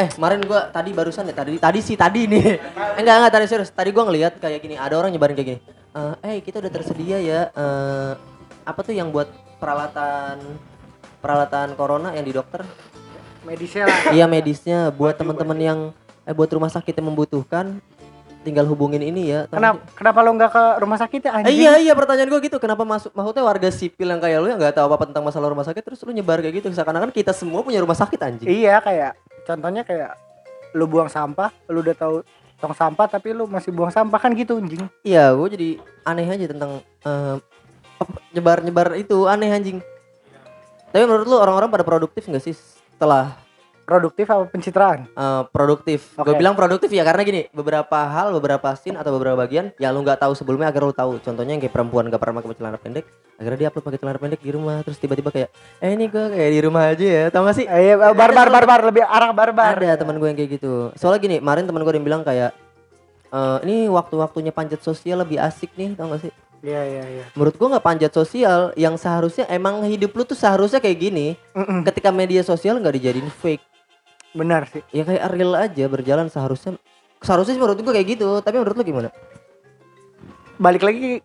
Eh 0.01 0.09
kemarin 0.09 0.41
gua 0.49 0.65
tadi 0.73 0.89
barusan 0.97 1.29
ya 1.29 1.35
tadi 1.37 1.61
tadi 1.61 1.79
sih 1.85 1.93
tadi 1.93 2.25
nih. 2.25 2.41
Eh, 2.41 2.57
enggak 3.05 3.15
enggak 3.21 3.33
tadi 3.37 3.45
serius. 3.45 3.69
Tadi 3.69 3.93
gua 3.93 4.09
ngelihat 4.09 4.41
kayak 4.41 4.59
gini 4.65 4.73
ada 4.73 4.97
orang 4.97 5.13
nyebarin 5.13 5.37
kayak 5.37 5.49
gini. 5.53 5.61
Eh 5.93 6.13
eh 6.25 6.37
kita 6.41 6.57
udah 6.57 6.71
tersedia 6.73 7.21
ya 7.21 7.53
eh 7.53 8.11
apa 8.65 8.79
tuh 8.81 8.97
yang 8.97 9.13
buat 9.13 9.29
peralatan 9.61 10.41
peralatan 11.21 11.77
corona 11.77 12.17
yang 12.17 12.25
di 12.25 12.33
dokter? 12.33 12.65
Medisnya 13.45 13.85
lah. 13.85 13.99
Iya 14.09 14.25
medisnya. 14.25 14.89
Buat 14.89 15.21
teman-teman 15.21 15.57
yang 15.61 15.79
eh 16.25 16.33
buat 16.33 16.49
rumah 16.49 16.73
sakit 16.73 16.97
yang 16.97 17.13
membutuhkan 17.13 17.77
tinggal 18.41 18.65
hubungin 18.65 19.01
ini 19.05 19.29
ya 19.29 19.45
kenapa 19.45 19.85
kenapa 19.93 20.19
lo 20.25 20.31
nggak 20.33 20.51
ke 20.51 20.63
rumah 20.81 20.97
sakit 20.97 21.21
ya 21.21 21.29
Eh, 21.29 21.37
anjing? 21.45 21.57
Iya 21.61 21.71
iya 21.77 21.93
pertanyaan 21.93 22.29
gue 22.33 22.41
gitu 22.41 22.57
kenapa 22.57 22.81
masuk 22.81 23.13
maksudnya 23.13 23.43
warga 23.45 23.69
sipil 23.69 24.09
yang 24.09 24.21
kayak 24.21 24.37
lu 24.41 24.47
yang 24.49 24.57
nggak 24.57 24.73
tahu 24.81 24.89
apa, 24.89 25.05
tentang 25.05 25.23
masalah 25.25 25.47
rumah 25.53 25.65
sakit 25.65 25.81
terus 25.85 26.01
lu 26.01 26.11
nyebar 26.11 26.41
kayak 26.41 26.61
gitu 26.61 26.73
seakan-akan 26.73 27.13
kita 27.13 27.31
semua 27.37 27.61
punya 27.61 27.77
rumah 27.81 27.93
sakit 27.93 28.19
anjing. 28.19 28.47
Iya 28.49 28.81
kayak 28.81 29.11
contohnya 29.45 29.85
kayak 29.85 30.17
lu 30.73 30.89
buang 30.89 31.11
sampah 31.11 31.53
lu 31.69 31.85
udah 31.85 31.93
tahu 31.93 32.15
tong 32.61 32.77
sampah 32.77 33.09
tapi 33.09 33.33
lu 33.33 33.49
masih 33.49 33.73
buang 33.73 33.89
sampah 33.89 34.21
kan 34.21 34.33
gitu 34.37 34.61
anjing. 34.61 34.85
Iya, 35.01 35.33
gue 35.33 35.47
jadi 35.49 35.69
aneh 36.05 36.29
aja 36.29 36.45
tentang 36.45 36.71
eh, 36.81 37.35
nyebar 38.37 38.61
nyebar 38.61 38.87
itu 38.97 39.25
aneh 39.25 39.49
anjing. 39.49 39.81
Tapi 40.93 41.03
menurut 41.09 41.25
lu 41.25 41.37
orang-orang 41.41 41.73
pada 41.73 41.81
produktif 41.81 42.29
nggak 42.29 42.43
sih 42.45 42.53
setelah 42.53 43.33
produktif 43.91 44.25
apa 44.31 44.47
pencitraan 44.47 45.03
eh, 45.11 45.43
produktif? 45.51 46.15
Gue 46.15 46.31
Oke. 46.31 46.39
bilang 46.39 46.55
produktif 46.55 46.87
ya 46.95 47.03
karena 47.03 47.27
gini, 47.27 47.41
beberapa 47.51 47.99
hal, 48.07 48.31
beberapa 48.31 48.71
scene 48.79 48.95
atau 48.95 49.11
beberapa 49.11 49.35
bagian 49.35 49.75
ya 49.75 49.91
lu 49.91 49.99
nggak 49.99 50.23
tahu 50.23 50.31
sebelumnya 50.31 50.71
agar 50.71 50.87
lu 50.87 50.95
tahu. 50.95 51.19
Contohnya 51.19 51.59
yang 51.59 51.61
kayak 51.61 51.75
perempuan 51.75 52.07
gak 52.07 52.23
pernah 52.23 52.39
pakai 52.39 52.55
celana 52.55 52.79
pendek, 52.79 53.03
akhirnya 53.35 53.59
dia 53.59 53.67
upload 53.67 53.83
pakai 53.91 53.99
celana 53.99 54.19
pendek 54.23 54.39
di 54.39 54.51
rumah, 54.55 54.79
terus 54.87 54.95
tiba-tiba 54.95 55.29
kayak, 55.35 55.49
eh 55.83 55.91
ini 55.91 56.07
gue 56.07 56.25
kayak 56.31 56.51
di 56.55 56.61
rumah 56.63 56.83
aja 56.95 57.05
ya, 57.05 57.25
tau 57.27 57.43
gak 57.43 57.55
sih? 57.59 57.65
eh, 57.67 57.91
iya, 57.91 57.95
barbar 57.99 58.47
barbar 58.47 58.79
lebih 58.87 59.03
arah 59.03 59.35
barbar 59.35 59.75
Ada 59.75 59.99
teman 59.99 60.15
gue 60.15 60.27
yang 60.31 60.39
kayak 60.39 60.51
gitu. 60.55 60.95
Soalnya 60.95 61.19
gini, 61.19 61.35
kemarin 61.43 61.67
teman 61.67 61.83
gue 61.83 61.91
yang 61.91 62.07
bilang 62.07 62.23
kayak, 62.23 62.55
eh 63.31 63.57
ini 63.67 63.91
waktu-waktunya 63.91 64.55
panjat 64.55 64.79
sosial 64.79 65.19
lebih 65.27 65.35
asik 65.43 65.75
nih, 65.75 65.99
tau 65.99 66.07
gak 66.15 66.23
sih? 66.23 66.33
iya 66.61 66.81
iya 66.85 67.03
iya 67.09 67.25
menurut 67.33 67.57
gua 67.57 67.73
nggak 67.73 67.85
panjat 67.85 68.11
sosial 68.13 68.69
yang 68.77 68.93
seharusnya 68.93 69.49
emang 69.49 69.81
hidup 69.89 70.13
lu 70.13 70.21
tuh 70.21 70.37
seharusnya 70.37 70.77
kayak 70.77 70.97
gini 71.01 71.27
Mm-mm. 71.57 71.81
ketika 71.89 72.13
media 72.13 72.45
sosial 72.45 72.77
nggak 72.77 73.01
dijadiin 73.01 73.33
fake 73.33 73.65
benar 74.31 74.67
sih. 74.67 74.81
Ya 74.91 75.03
kayak 75.03 75.27
real 75.31 75.53
aja 75.53 75.85
berjalan 75.85 76.27
seharusnya. 76.27 76.79
Seharusnya 77.21 77.53
sih 77.53 77.61
menurut 77.61 77.77
gua 77.79 77.93
kayak 77.93 78.07
gitu 78.17 78.29
tapi 78.41 78.57
menurut 78.57 78.75
lu 78.75 78.83
gimana? 78.83 79.09
Balik 80.57 80.83
lagi 80.85 81.21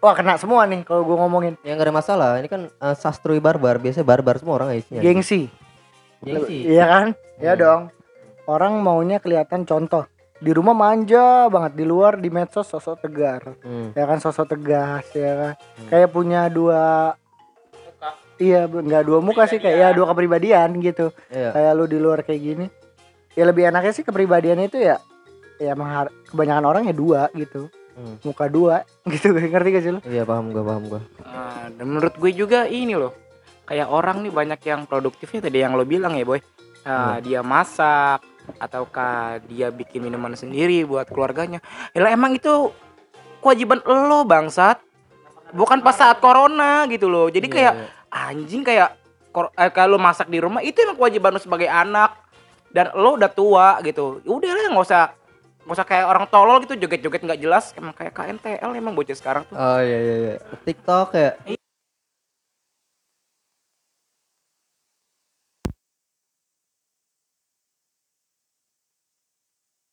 wah 0.00 0.14
kena 0.16 0.40
semua 0.40 0.64
nih 0.64 0.82
kalau 0.86 1.04
gue 1.04 1.16
ngomongin. 1.16 1.54
Ya 1.60 1.74
nggak 1.74 1.88
ada 1.90 1.94
masalah. 1.94 2.28
Ini 2.38 2.48
kan 2.48 2.62
uh, 2.70 2.94
sastrui 2.94 3.42
barbar. 3.42 3.78
Biasanya 3.78 4.06
barbar 4.06 4.38
semua 4.38 4.56
orang 4.58 4.74
ya 4.74 4.78
isinya. 4.80 5.00
Gengsi. 5.02 5.50
Gengsi? 6.22 6.70
Iya 6.70 6.84
kan? 6.86 7.06
Ya 7.38 7.52
Hmm. 7.54 7.60
dong. 7.60 7.82
Orang 8.46 8.82
maunya 8.82 9.18
kelihatan 9.18 9.62
contoh. 9.62 10.06
Di 10.40 10.56
rumah 10.56 10.72
manja 10.72 11.52
banget 11.52 11.76
di 11.76 11.84
luar 11.84 12.16
di 12.16 12.32
medsos 12.32 12.64
sosok 12.64 13.04
tegar. 13.04 13.60
Hmm. 13.60 13.92
ya 13.92 14.08
kan 14.08 14.18
sosok 14.18 14.48
tegas 14.48 15.04
ya 15.12 15.32
kan? 15.36 15.52
Hmm. 15.76 15.88
kayak 15.92 16.08
punya 16.10 16.48
dua 16.48 17.12
iya 18.40 18.64
nggak 18.64 19.04
dua 19.04 19.18
muka 19.20 19.44
sih 19.44 19.56
kayak 19.56 19.76
ya 19.76 19.88
dua 19.92 20.08
kepribadian 20.08 20.80
gitu 20.80 21.12
Iya. 21.28 21.52
kayak 21.52 21.72
lu 21.74 21.84
di 21.84 21.98
luar 21.98 22.20
kayak 22.20 22.40
gini 22.40 22.66
ya 23.30 23.44
lebih 23.44 23.68
enaknya 23.68 23.92
sih 23.92 24.02
kepribadian 24.02 24.58
itu 24.58 24.80
ya 24.80 24.96
ya 25.56 25.70
emang 25.70 25.88
har- 25.88 26.14
kebanyakan 26.26 26.64
orang 26.66 26.82
ya 26.84 26.94
dua 26.94 27.28
gitu 27.32 27.68
Hmm. 27.90 28.16
muka 28.22 28.46
dua 28.46 28.86
gitu 29.12 29.28
ngerti 29.28 29.68
gak 29.68 29.82
sih 29.82 29.92
lu 29.92 30.00
iya 30.06 30.24
paham 30.24 30.50
gua 30.50 30.64
paham 30.64 30.88
gua 30.88 31.00
Nah, 31.20 31.68
dan 31.68 31.84
menurut 31.84 32.14
gue 32.16 32.32
juga 32.32 32.64
ini 32.64 32.92
loh. 32.92 33.12
Kayak 33.62 33.86
orang 33.86 34.20
nih 34.20 34.32
banyak 34.32 34.60
yang 34.64 34.80
produktifnya 34.82 35.40
tadi 35.40 35.58
yang 35.58 35.72
lo 35.72 35.84
bilang 35.84 36.12
ya, 36.12 36.24
Boy. 36.24 36.42
Nah, 36.82 37.18
dia 37.18 37.38
masak 37.40 38.18
ataukah 38.56 39.38
dia 39.44 39.70
bikin 39.70 40.02
minuman 40.02 40.34
sendiri 40.34 40.82
buat 40.82 41.06
keluarganya. 41.06 41.62
Ya 41.90 42.02
emang 42.08 42.34
itu 42.34 42.74
kewajiban 43.38 43.78
lo 43.84 44.24
bangsat. 44.24 44.82
Bukan 45.50 45.80
pas 45.80 45.94
saat 45.94 46.18
corona 46.18 46.82
gitu 46.86 47.06
loh. 47.06 47.26
Jadi 47.26 47.46
Iya, 47.46 47.54
kayak 47.54 47.74
iya. 47.76 47.86
Anjing 48.10 48.66
kayak 48.66 48.98
eh, 49.56 49.72
kalau 49.72 49.96
masak 49.96 50.26
di 50.26 50.42
rumah 50.42 50.60
itu 50.60 50.82
emang 50.82 50.98
kewajiban 50.98 51.34
lo 51.34 51.40
sebagai 51.40 51.70
anak. 51.70 52.18
Dan 52.70 52.94
lo 52.94 53.18
udah 53.18 53.30
tua 53.30 53.82
gitu. 53.82 54.22
Udah 54.22 54.50
lah 54.54 54.70
nggak 54.70 54.86
usah 54.86 55.04
nggak 55.66 55.74
usah 55.74 55.86
kayak 55.86 56.06
orang 56.06 56.26
tolol 56.30 56.62
gitu 56.62 56.78
joget-joget 56.78 57.22
nggak 57.26 57.40
jelas. 57.42 57.74
Emang 57.74 57.94
kayak 57.94 58.14
KNTL 58.14 58.70
emang 58.78 58.94
bocah 58.94 59.16
sekarang 59.18 59.42
tuh. 59.50 59.58
Oh 59.58 59.80
iya 59.82 59.98
iya 59.98 60.16
iya. 60.22 60.34
TikTok 60.62 61.08
ya 61.18 61.34